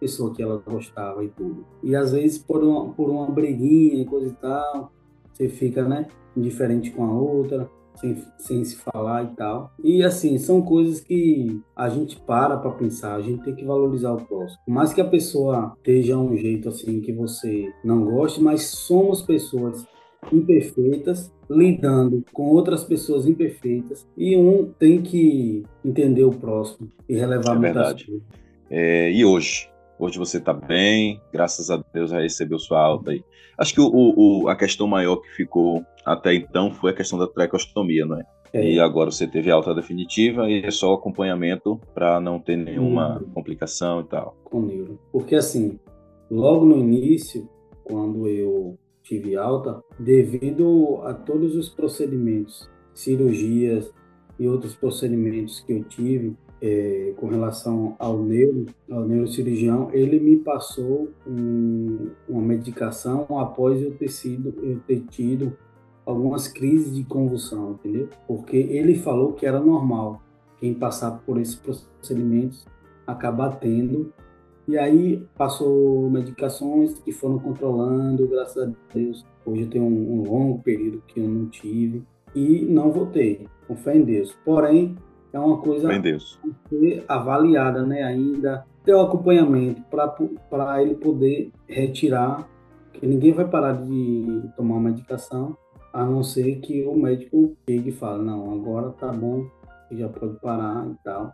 pessoa 0.00 0.34
que 0.34 0.42
ela 0.42 0.62
gostava 0.66 1.24
e 1.24 1.28
tudo. 1.28 1.64
E 1.82 1.96
às 1.96 2.12
vezes 2.12 2.36
por 2.38 2.62
uma, 2.62 2.92
por 2.92 3.08
uma 3.08 3.30
briguinha 3.30 4.02
e 4.02 4.04
coisa 4.04 4.28
e 4.28 4.32
tal, 4.32 4.92
você 5.32 5.48
fica, 5.48 5.86
né, 5.88 6.06
indiferente 6.36 6.90
com 6.90 7.04
a 7.04 7.12
outra, 7.12 7.70
sem, 7.96 8.22
sem 8.38 8.64
se 8.64 8.76
falar 8.76 9.24
e 9.24 9.36
tal. 9.36 9.72
E 9.82 10.02
assim, 10.02 10.38
são 10.38 10.62
coisas 10.62 11.00
que 11.00 11.60
a 11.76 11.88
gente 11.88 12.20
para 12.20 12.56
para 12.56 12.70
pensar, 12.72 13.14
a 13.14 13.20
gente 13.20 13.42
tem 13.44 13.54
que 13.54 13.64
valorizar 13.64 14.12
o 14.12 14.24
próximo. 14.24 14.60
Por 14.64 14.72
mais 14.72 14.92
que 14.92 15.00
a 15.00 15.08
pessoa 15.08 15.74
esteja 15.76 16.16
um 16.16 16.36
jeito 16.36 16.68
assim 16.68 17.00
que 17.00 17.12
você 17.12 17.72
não 17.84 18.04
goste, 18.04 18.40
mas 18.42 18.62
somos 18.62 19.22
pessoas 19.22 19.86
imperfeitas 20.32 21.32
lidando 21.50 22.24
com 22.32 22.44
outras 22.44 22.84
pessoas 22.84 23.26
imperfeitas 23.26 24.06
e 24.16 24.36
um 24.36 24.72
tem 24.78 25.02
que 25.02 25.62
entender 25.84 26.24
o 26.24 26.30
próximo 26.30 26.90
e 27.08 27.14
relevar 27.14 27.56
é 27.56 27.58
muitas 27.58 27.74
verdade. 27.74 28.06
coisas. 28.06 28.22
É, 28.70 29.12
e 29.12 29.24
hoje, 29.24 29.68
Hoje 29.98 30.18
você 30.18 30.38
está 30.38 30.52
bem, 30.52 31.20
graças 31.32 31.70
a 31.70 31.82
Deus 31.92 32.10
já 32.10 32.20
recebeu 32.20 32.58
sua 32.58 32.80
alta 32.80 33.12
aí. 33.12 33.24
Acho 33.56 33.74
que 33.74 33.80
o, 33.80 33.88
o, 33.92 34.48
a 34.48 34.56
questão 34.56 34.86
maior 34.86 35.16
que 35.16 35.28
ficou 35.30 35.84
até 36.04 36.34
então 36.34 36.72
foi 36.72 36.90
a 36.90 36.94
questão 36.94 37.18
da 37.18 37.26
tracostomia, 37.26 38.04
não 38.04 38.18
é? 38.18 38.24
é. 38.52 38.72
E 38.72 38.80
agora 38.80 39.10
você 39.10 39.26
teve 39.26 39.50
alta 39.50 39.74
definitiva 39.74 40.50
e 40.50 40.64
é 40.64 40.70
só 40.70 40.90
o 40.90 40.94
acompanhamento 40.94 41.80
para 41.94 42.20
não 42.20 42.40
ter 42.40 42.56
nenhuma 42.56 43.18
hum. 43.18 43.30
complicação 43.32 44.00
e 44.00 44.04
tal. 44.04 44.36
Com 44.44 44.62
neuro. 44.62 44.98
Porque 45.12 45.36
assim, 45.36 45.78
logo 46.30 46.64
no 46.66 46.78
início, 46.78 47.48
quando 47.84 48.26
eu 48.26 48.76
tive 49.02 49.36
alta, 49.36 49.80
devido 49.98 51.00
a 51.04 51.14
todos 51.14 51.54
os 51.54 51.68
procedimentos, 51.68 52.68
cirurgias 52.92 53.92
e 54.38 54.48
outros 54.48 54.74
procedimentos 54.74 55.60
que 55.60 55.72
eu 55.72 55.84
tive, 55.84 56.36
é, 56.60 57.12
com 57.16 57.26
relação 57.26 57.94
ao 57.98 58.22
neuro, 58.22 58.66
ao 58.90 59.04
neurocirurgião, 59.04 59.90
ele 59.92 60.18
me 60.18 60.36
passou 60.36 61.08
um, 61.26 62.10
uma 62.28 62.42
medicação 62.42 63.26
após 63.38 63.82
eu 63.82 63.92
ter 63.94 64.08
sido, 64.08 64.54
eu 64.62 64.80
ter 64.86 65.00
tido 65.10 65.56
algumas 66.06 66.48
crises 66.48 66.94
de 66.94 67.04
convulsão, 67.04 67.72
entendeu? 67.72 68.08
Porque 68.26 68.56
ele 68.56 68.94
falou 68.96 69.32
que 69.32 69.46
era 69.46 69.60
normal 69.60 70.22
quem 70.58 70.74
passar 70.74 71.22
por 71.26 71.40
esses 71.40 71.56
procedimentos 71.56 72.66
acabar 73.06 73.58
tendo. 73.58 74.12
E 74.66 74.78
aí 74.78 75.22
passou 75.36 76.08
medicações 76.10 76.98
que 77.00 77.12
foram 77.12 77.38
controlando, 77.38 78.26
graças 78.26 78.68
a 78.68 78.72
Deus. 78.94 79.24
Hoje 79.44 79.62
eu 79.62 79.70
tenho 79.70 79.84
um, 79.84 80.20
um 80.20 80.22
longo 80.22 80.62
período 80.62 81.02
que 81.06 81.20
eu 81.20 81.28
não 81.28 81.46
tive 81.46 82.02
e 82.34 82.64
não 82.64 82.90
voltei, 82.90 83.46
com 83.68 83.76
fé 83.76 83.96
em 83.96 84.02
Deus. 84.02 84.34
Porém, 84.44 84.96
é 85.34 85.38
uma 85.38 85.58
coisa 85.58 85.90
a 85.90 86.02
ser 86.68 87.04
avaliada, 87.08 87.84
né? 87.84 88.04
Ainda 88.04 88.64
ter 88.84 88.94
o 88.94 89.00
acompanhamento 89.00 89.82
para 90.48 90.80
ele 90.80 90.94
poder 90.94 91.50
retirar, 91.66 92.48
que 92.92 93.04
ninguém 93.04 93.32
vai 93.32 93.44
parar 93.44 93.72
de 93.72 94.42
tomar 94.56 94.76
uma 94.76 94.90
medicação, 94.90 95.56
a 95.92 96.04
não 96.04 96.22
ser 96.22 96.60
que 96.60 96.84
o 96.86 96.96
médico 96.96 97.56
chegue 97.68 97.88
e 97.88 97.92
fale, 97.92 98.22
não, 98.22 98.52
agora 98.52 98.90
tá 98.90 99.08
bom, 99.08 99.44
já 99.90 100.08
pode 100.08 100.38
parar 100.38 100.86
e 100.86 100.94
tal. 101.02 101.32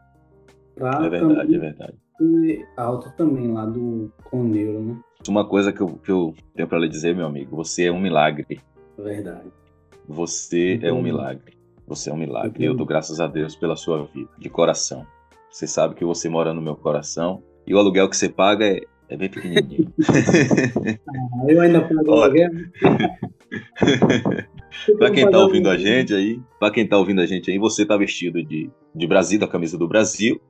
Pra 0.75 1.05
é 1.05 1.09
verdade, 1.11 1.55
é 1.55 1.59
verdade. 1.59 1.95
E 2.23 2.65
alta 2.79 3.11
também 3.11 3.53
lá 3.53 3.67
do 3.67 4.11
Coneuro, 4.25 4.81
né? 4.81 5.01
Uma 5.29 5.47
coisa 5.47 5.73
que 5.73 5.81
eu, 5.83 5.89
que 6.03 6.11
eu 6.11 6.35
tenho 6.55 6.69
para 6.69 6.79
lhe 6.79 6.89
dizer, 6.89 7.15
meu 7.15 7.27
amigo, 7.27 7.55
você 7.55 7.85
é 7.85 7.93
um 7.93 8.01
milagre. 8.01 8.61
Verdade. 8.97 9.51
Você 10.09 10.81
é 10.83 10.91
um 10.91 11.03
milagre. 11.03 11.60
Você 11.91 12.09
é 12.09 12.13
um 12.13 12.17
milagre. 12.17 12.65
Eu 12.65 12.73
dou 12.73 12.87
graças 12.87 13.19
a 13.19 13.27
Deus 13.27 13.57
pela 13.57 13.75
sua 13.75 14.09
vida, 14.15 14.31
de 14.39 14.49
coração. 14.49 15.05
Você 15.51 15.67
sabe 15.67 15.97
que 15.97 16.05
você 16.05 16.29
mora 16.29 16.55
no 16.55 16.63
meu 16.63 16.77
coração 16.77 17.43
e 17.67 17.75
o 17.75 17.79
aluguel 17.79 18.09
que 18.09 18.17
você 18.17 18.29
paga 18.29 18.65
é, 18.65 18.81
é 19.09 19.17
bem 19.17 19.29
pequenininho. 19.29 19.93
ah, 20.09 21.47
eu 21.49 21.61
ainda 21.61 21.81
pago 21.81 22.13
aluguel. 22.13 22.49
para 24.99 25.11
quem 25.11 25.25
está 25.25 25.41
ouvindo 25.41 25.69
a 25.69 25.77
gente 25.77 26.15
aí, 26.15 26.41
para 26.61 26.73
quem 26.73 26.87
tá 26.87 26.97
ouvindo 26.97 27.21
a 27.21 27.27
gente 27.27 27.51
aí, 27.51 27.59
você 27.59 27.83
está 27.83 27.97
vestido 27.97 28.41
de, 28.41 28.71
de 28.95 29.07
Brasil, 29.09 29.41
da 29.41 29.49
camisa 29.49 29.77
do 29.77 29.89
Brasil, 29.89 30.41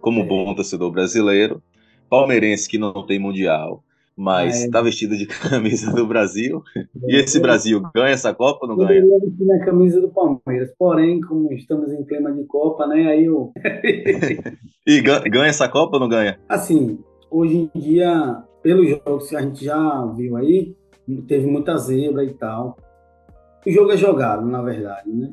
como 0.00 0.22
é. 0.22 0.24
bom 0.24 0.54
torcedor 0.54 0.90
brasileiro. 0.90 1.62
palmeirense 2.08 2.66
que 2.66 2.78
não 2.78 3.04
tem 3.04 3.18
mundial, 3.18 3.84
mas 4.18 4.64
está 4.64 4.80
é. 4.80 4.82
vestido 4.82 5.16
de 5.16 5.26
camisa 5.48 5.92
do 5.92 6.04
Brasil. 6.04 6.60
E 7.06 7.16
esse 7.16 7.38
Brasil 7.38 7.80
ganha 7.94 8.10
essa 8.10 8.34
Copa 8.34 8.66
ou 8.66 8.68
não 8.68 8.76
ganha? 8.76 9.00
Eu 9.00 9.20
vestir 9.20 9.46
na 9.46 9.64
camisa 9.64 10.00
do 10.00 10.08
Palmeiras, 10.08 10.72
porém, 10.76 11.20
como 11.20 11.52
estamos 11.52 11.92
em 11.92 12.04
clima 12.04 12.32
de 12.32 12.42
Copa, 12.44 12.84
né? 12.88 13.06
Aí 13.06 13.26
eu. 13.26 13.52
e 14.84 15.00
ganha 15.00 15.46
essa 15.46 15.68
Copa 15.68 15.96
ou 15.96 16.00
não 16.00 16.08
ganha? 16.08 16.36
Assim, 16.48 16.98
hoje 17.30 17.70
em 17.72 17.80
dia, 17.80 18.42
pelos 18.60 18.88
jogos 18.88 19.28
que 19.28 19.36
a 19.36 19.40
gente 19.40 19.64
já 19.64 20.04
viu 20.16 20.36
aí, 20.36 20.74
teve 21.28 21.46
muita 21.46 21.76
zebra 21.76 22.24
e 22.24 22.34
tal. 22.34 22.76
O 23.64 23.70
jogo 23.70 23.92
é 23.92 23.96
jogado, 23.96 24.44
na 24.44 24.62
verdade, 24.62 25.08
né? 25.12 25.32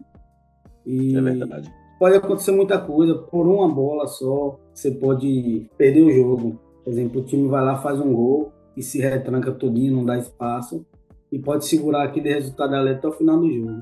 E 0.86 1.18
é 1.18 1.22
verdade. 1.22 1.74
Pode 1.98 2.18
acontecer 2.18 2.52
muita 2.52 2.78
coisa, 2.78 3.16
por 3.16 3.48
uma 3.48 3.68
bola 3.68 4.06
só, 4.06 4.60
você 4.72 4.92
pode 4.92 5.68
perder 5.76 6.02
o 6.02 6.12
jogo. 6.12 6.60
Por 6.84 6.92
exemplo, 6.92 7.22
o 7.22 7.24
time 7.24 7.48
vai 7.48 7.64
lá, 7.64 7.78
faz 7.78 8.00
um 8.00 8.14
gol 8.14 8.54
e 8.76 8.82
se 8.82 9.00
retranca 9.00 9.52
todinho, 9.52 9.96
não 9.96 10.06
dá 10.06 10.18
espaço, 10.18 10.86
e 11.32 11.40
pode 11.40 11.66
segurar 11.66 12.04
aquele 12.04 12.34
resultado 12.34 12.76
ali 12.76 12.90
até 12.90 13.08
o 13.08 13.12
final 13.12 13.40
do 13.40 13.52
jogo. 13.52 13.82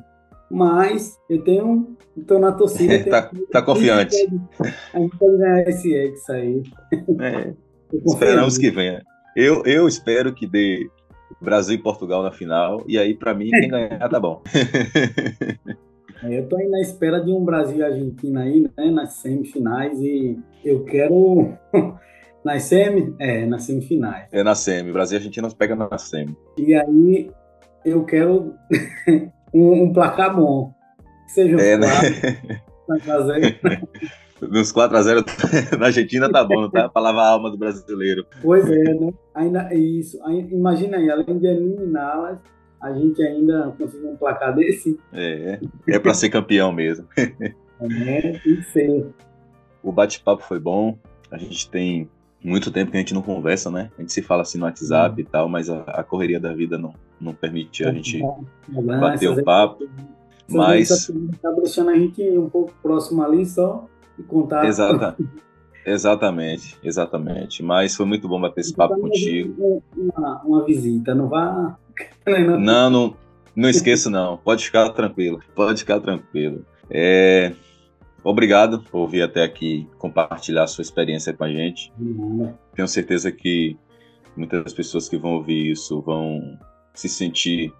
Mas 0.50 1.18
eu 1.30 1.42
tenho. 1.42 1.98
Estou 2.16 2.40
na 2.40 2.52
torcida. 2.52 3.04
tá, 3.10 3.32
tá 3.52 3.62
confiante. 3.62 4.16
A 4.94 5.00
gente 5.00 5.18
pode 5.18 5.38
ganhar 5.38 5.68
esse 5.68 5.96
X 5.96 6.30
aí. 6.30 6.64
É, 7.20 7.54
esperamos 8.06 8.58
que 8.58 8.70
venha. 8.70 9.02
Eu, 9.36 9.64
eu 9.66 9.88
espero 9.88 10.34
que 10.34 10.46
dê 10.46 10.88
Brasil 11.42 11.76
e 11.76 11.82
Portugal 11.82 12.22
na 12.22 12.32
final, 12.32 12.84
e 12.88 12.98
aí, 12.98 13.14
para 13.16 13.34
mim, 13.34 13.50
quem 13.50 13.70
ganhar 13.70 14.10
tá 14.10 14.20
bom. 14.20 14.42
É, 16.24 16.40
eu 16.40 16.48
tô 16.48 16.56
aí 16.56 16.70
na 16.70 16.80
espera 16.80 17.20
de 17.20 17.34
um 17.34 17.44
Brasil 17.44 17.80
e 17.80 17.84
Argentina 17.84 18.44
aí, 18.44 18.62
né, 18.78 18.90
nas 18.90 19.16
semifinais, 19.16 20.00
e 20.00 20.40
eu 20.64 20.86
quero. 20.86 21.54
Nas 22.44 22.64
semi? 22.64 23.16
É, 23.20 23.46
nas 23.46 23.64
semifinais. 23.64 24.28
É 24.32 24.44
na 24.44 24.56
semi. 24.56 24.92
Brasil 24.92 25.18
e 25.18 25.20
Argentina 25.20 25.50
pega 25.50 25.76
na 25.76 25.98
semi. 25.98 26.36
E 26.58 26.74
aí, 26.76 27.32
eu 27.86 28.04
quero 28.04 28.54
um, 29.54 29.84
um, 29.84 29.94
placar 29.94 30.36
bom. 30.36 30.74
Que 31.26 31.32
seja 31.32 31.56
um 31.56 31.60
é, 31.60 31.78
quatro, 31.78 33.28
né? 33.28 33.82
Nos 34.42 34.74
4x0 34.74 35.78
na 35.80 35.86
Argentina 35.86 36.30
tá 36.30 36.44
bom, 36.44 36.70
tá? 36.70 36.90
Pra 36.90 37.02
lavar 37.02 37.26
a 37.26 37.30
alma 37.30 37.50
do 37.50 37.58
brasileiro. 37.58 38.26
Pois 38.42 38.70
é, 38.70 38.94
né? 38.94 39.14
Ainda, 39.34 39.74
isso. 39.74 40.20
Imagina 40.52 40.98
aí, 40.98 41.10
além 41.10 41.40
de 41.40 41.48
eliminá-las, 41.48 42.40
a 42.82 42.92
gente 42.92 43.22
ainda 43.24 43.74
conseguiu 43.78 44.12
um 44.12 44.18
placar 44.18 44.54
desse. 44.54 45.00
É, 45.14 45.60
é 45.88 46.00
para 46.00 46.14
ser 46.14 46.30
campeão 46.30 46.74
mesmo. 46.74 47.08
É, 47.18 48.22
tem 48.22 48.40
que 48.40 48.64
ser. 48.64 49.08
O 49.82 49.92
bate-papo 49.92 50.44
foi 50.44 50.60
bom. 50.60 50.98
A 51.32 51.38
gente 51.38 51.70
tem 51.70 52.10
muito 52.44 52.72
tempo 52.72 52.92
que 52.92 52.98
a 52.98 53.00
gente 53.00 53.14
não 53.14 53.22
conversa, 53.22 53.72
né? 53.72 53.90
A 53.98 54.02
gente 54.02 54.12
se 54.12 54.22
fala 54.22 54.42
assim 54.42 54.58
no 54.58 54.66
WhatsApp 54.66 55.22
e 55.22 55.24
tal, 55.24 55.48
mas 55.48 55.70
a, 55.70 55.80
a 55.82 56.04
correria 56.04 56.40
da 56.40 56.54
vida 56.54 56.78
não, 56.78 56.94
não 57.20 57.34
permite 57.34 57.86
a 57.86 57.92
gente 57.92 58.22
bater 58.68 59.30
o 59.30 59.44
papo. 59.44 59.88
Mas. 60.50 61.12
Tá 61.42 61.52
deixando 61.52 61.90
a 61.90 61.96
gente 61.96 62.22
um 62.38 62.50
pouco 62.50 62.74
próximo 62.82 63.24
ali 63.24 63.46
só 63.46 63.86
e 64.20 64.24
contar. 64.24 64.66
Exata, 64.66 65.16
exatamente, 65.86 66.78
exatamente. 66.84 67.64
Mas 67.64 67.96
foi 67.96 68.06
muito 68.06 68.28
bom 68.28 68.42
bater 68.42 68.62
esse 68.62 68.74
papo 68.74 69.00
contigo. 69.00 69.82
Uma, 69.96 70.42
uma 70.44 70.66
visita, 70.66 71.16
não 71.16 71.30
vá 71.30 71.78
não, 72.60 72.90
não, 72.90 73.16
não 73.56 73.70
esqueço 73.70 74.10
não. 74.10 74.38
Pode 74.38 74.66
ficar 74.66 74.90
tranquilo. 74.90 75.40
Pode 75.56 75.80
ficar 75.80 76.00
tranquilo. 76.00 76.66
É, 76.90 77.54
obrigado 78.24 78.82
por 78.84 79.08
vir 79.08 79.22
até 79.22 79.44
aqui 79.44 79.88
compartilhar 79.98 80.68
sua 80.68 80.82
experiência 80.82 81.34
com 81.34 81.44
a 81.44 81.50
gente. 81.50 81.92
Tenho 82.76 82.88
certeza 82.88 83.32
que 83.32 83.78
muitas 84.36 84.74
pessoas 84.74 85.10
que 85.10 85.18
vão 85.18 85.34
ouvir 85.34 85.72
isso 85.72 86.02
vão 86.02 86.58
se 86.94 87.10
sentir 87.10 87.74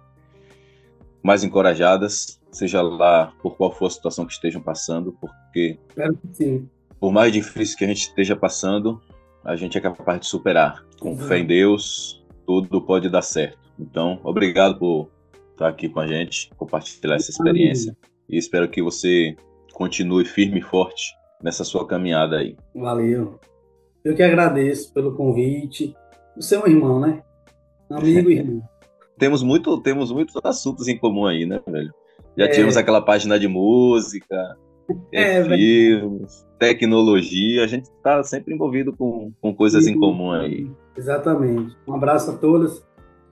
mais 1.22 1.42
encorajadas, 1.42 2.40
seja 2.52 2.82
lá 2.82 3.32
por 3.42 3.56
qual 3.56 3.72
for 3.72 3.86
a 3.86 3.90
situação 3.90 4.26
que 4.26 4.32
estejam 4.32 4.60
passando, 4.60 5.16
porque 5.20 5.78
por 7.00 7.12
mais 7.12 7.32
difícil 7.32 7.78
que 7.78 7.84
a 7.84 7.88
gente 7.88 8.02
esteja 8.02 8.36
passando, 8.36 9.00
a 9.44 9.56
gente 9.56 9.76
é 9.76 9.80
capaz 9.80 10.20
de 10.20 10.26
superar. 10.26 10.84
Com 11.00 11.10
uhum. 11.10 11.18
fé 11.18 11.38
em 11.38 11.46
Deus, 11.46 12.24
tudo 12.46 12.80
pode 12.80 13.08
dar 13.08 13.22
certo. 13.22 13.58
Então, 13.78 14.20
obrigado 14.22 14.78
por 14.78 15.10
estar 15.52 15.68
aqui 15.68 15.88
com 15.88 16.00
a 16.00 16.06
gente, 16.06 16.50
compartilhar 16.56 17.16
essa 17.16 17.30
experiência. 17.30 17.96
E 18.28 18.36
espero 18.36 18.68
que 18.68 18.82
você 18.82 19.36
continue 19.74 20.24
firme 20.24 20.60
e 20.60 20.62
forte 20.62 21.14
nessa 21.42 21.64
sua 21.64 21.86
caminhada 21.86 22.36
aí. 22.36 22.56
Valeu. 22.74 23.38
Eu 24.04 24.14
que 24.14 24.22
agradeço 24.22 24.92
pelo 24.94 25.14
convite. 25.14 25.94
Você 26.36 26.56
é 26.56 26.58
um 26.58 26.66
irmão, 26.66 27.00
né? 27.00 27.22
Amigo 27.90 28.30
e 28.30 28.38
irmão. 28.38 28.62
temos, 29.18 29.42
muito, 29.42 29.80
temos 29.82 30.10
muitos 30.10 30.34
assuntos 30.42 30.88
em 30.88 30.96
comum 30.96 31.26
aí, 31.26 31.44
né, 31.44 31.60
velho? 31.66 31.92
Já 32.36 32.46
é. 32.46 32.48
tivemos 32.48 32.76
aquela 32.76 33.00
página 33.00 33.38
de 33.38 33.46
música, 33.46 34.56
é, 35.12 35.44
filmes, 35.44 36.46
tecnologia. 36.58 37.64
A 37.64 37.66
gente 37.66 37.84
está 37.84 38.22
sempre 38.22 38.54
envolvido 38.54 38.96
com, 38.96 39.32
com 39.40 39.54
coisas 39.54 39.86
em 39.86 39.98
comum 39.98 40.32
aí. 40.32 40.70
Exatamente. 40.96 41.76
Um 41.86 41.94
abraço 41.94 42.30
a 42.30 42.36
todos. 42.36 42.84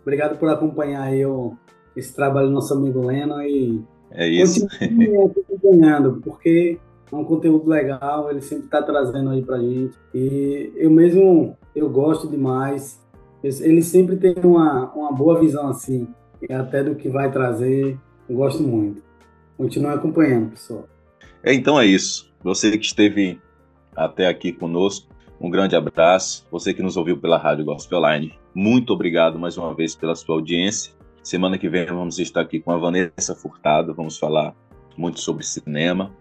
Obrigado 0.02 0.38
por 0.38 0.48
acompanhar 0.48 1.14
eu, 1.14 1.56
esse 1.96 2.14
trabalho 2.14 2.48
do 2.48 2.54
nosso 2.54 2.74
amigo 2.74 3.04
Leno 3.06 3.40
e 3.42 3.82
é 4.14 4.28
isso. 4.28 4.66
acompanhando, 4.66 6.20
porque 6.22 6.78
é 7.10 7.16
um 7.16 7.24
conteúdo 7.24 7.68
legal, 7.68 8.30
ele 8.30 8.40
sempre 8.40 8.64
está 8.64 8.82
trazendo 8.82 9.30
aí 9.30 9.42
pra 9.42 9.58
gente. 9.58 9.96
E 10.14 10.72
eu 10.76 10.90
mesmo, 10.90 11.56
eu 11.74 11.88
gosto 11.90 12.28
demais. 12.28 13.00
Ele 13.42 13.82
sempre 13.82 14.16
tem 14.16 14.34
uma, 14.44 14.92
uma 14.94 15.12
boa 15.12 15.38
visão 15.40 15.68
assim, 15.68 16.06
e 16.48 16.52
até 16.52 16.82
do 16.82 16.94
que 16.94 17.08
vai 17.08 17.30
trazer, 17.30 17.98
eu 18.28 18.36
gosto 18.36 18.62
muito. 18.62 19.02
Continue 19.56 19.92
acompanhando, 19.92 20.50
pessoal. 20.50 20.88
É, 21.42 21.52
então 21.52 21.78
é 21.78 21.84
isso. 21.84 22.32
Você 22.42 22.76
que 22.78 22.86
esteve 22.86 23.40
até 23.94 24.26
aqui 24.26 24.52
conosco, 24.52 25.08
um 25.40 25.50
grande 25.50 25.74
abraço. 25.74 26.46
Você 26.50 26.72
que 26.72 26.82
nos 26.82 26.96
ouviu 26.96 27.18
pela 27.18 27.36
Rádio 27.36 27.64
Gospel 27.64 28.00
Line, 28.00 28.34
muito 28.54 28.92
obrigado 28.92 29.38
mais 29.38 29.58
uma 29.58 29.74
vez 29.74 29.94
pela 29.94 30.14
sua 30.14 30.36
audiência. 30.36 30.92
Semana 31.22 31.56
que 31.56 31.68
vem 31.68 31.86
vamos 31.86 32.18
estar 32.18 32.40
aqui 32.40 32.58
com 32.58 32.72
a 32.72 32.78
Vanessa 32.78 33.34
Furtado, 33.34 33.94
vamos 33.94 34.18
falar 34.18 34.54
muito 34.96 35.20
sobre 35.20 35.44
cinema. 35.44 36.12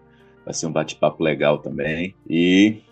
Vai 0.44 0.54
ser 0.54 0.66
um 0.66 0.72
bate-papo 0.72 1.22
legal 1.22 1.58
também. 1.58 2.14
E 2.28 2.82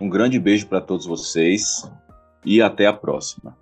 um 0.00 0.08
grande 0.08 0.38
beijo 0.38 0.66
para 0.66 0.80
todos 0.80 1.06
vocês 1.06 1.90
e 2.44 2.62
até 2.62 2.86
a 2.86 2.92
próxima. 2.92 3.56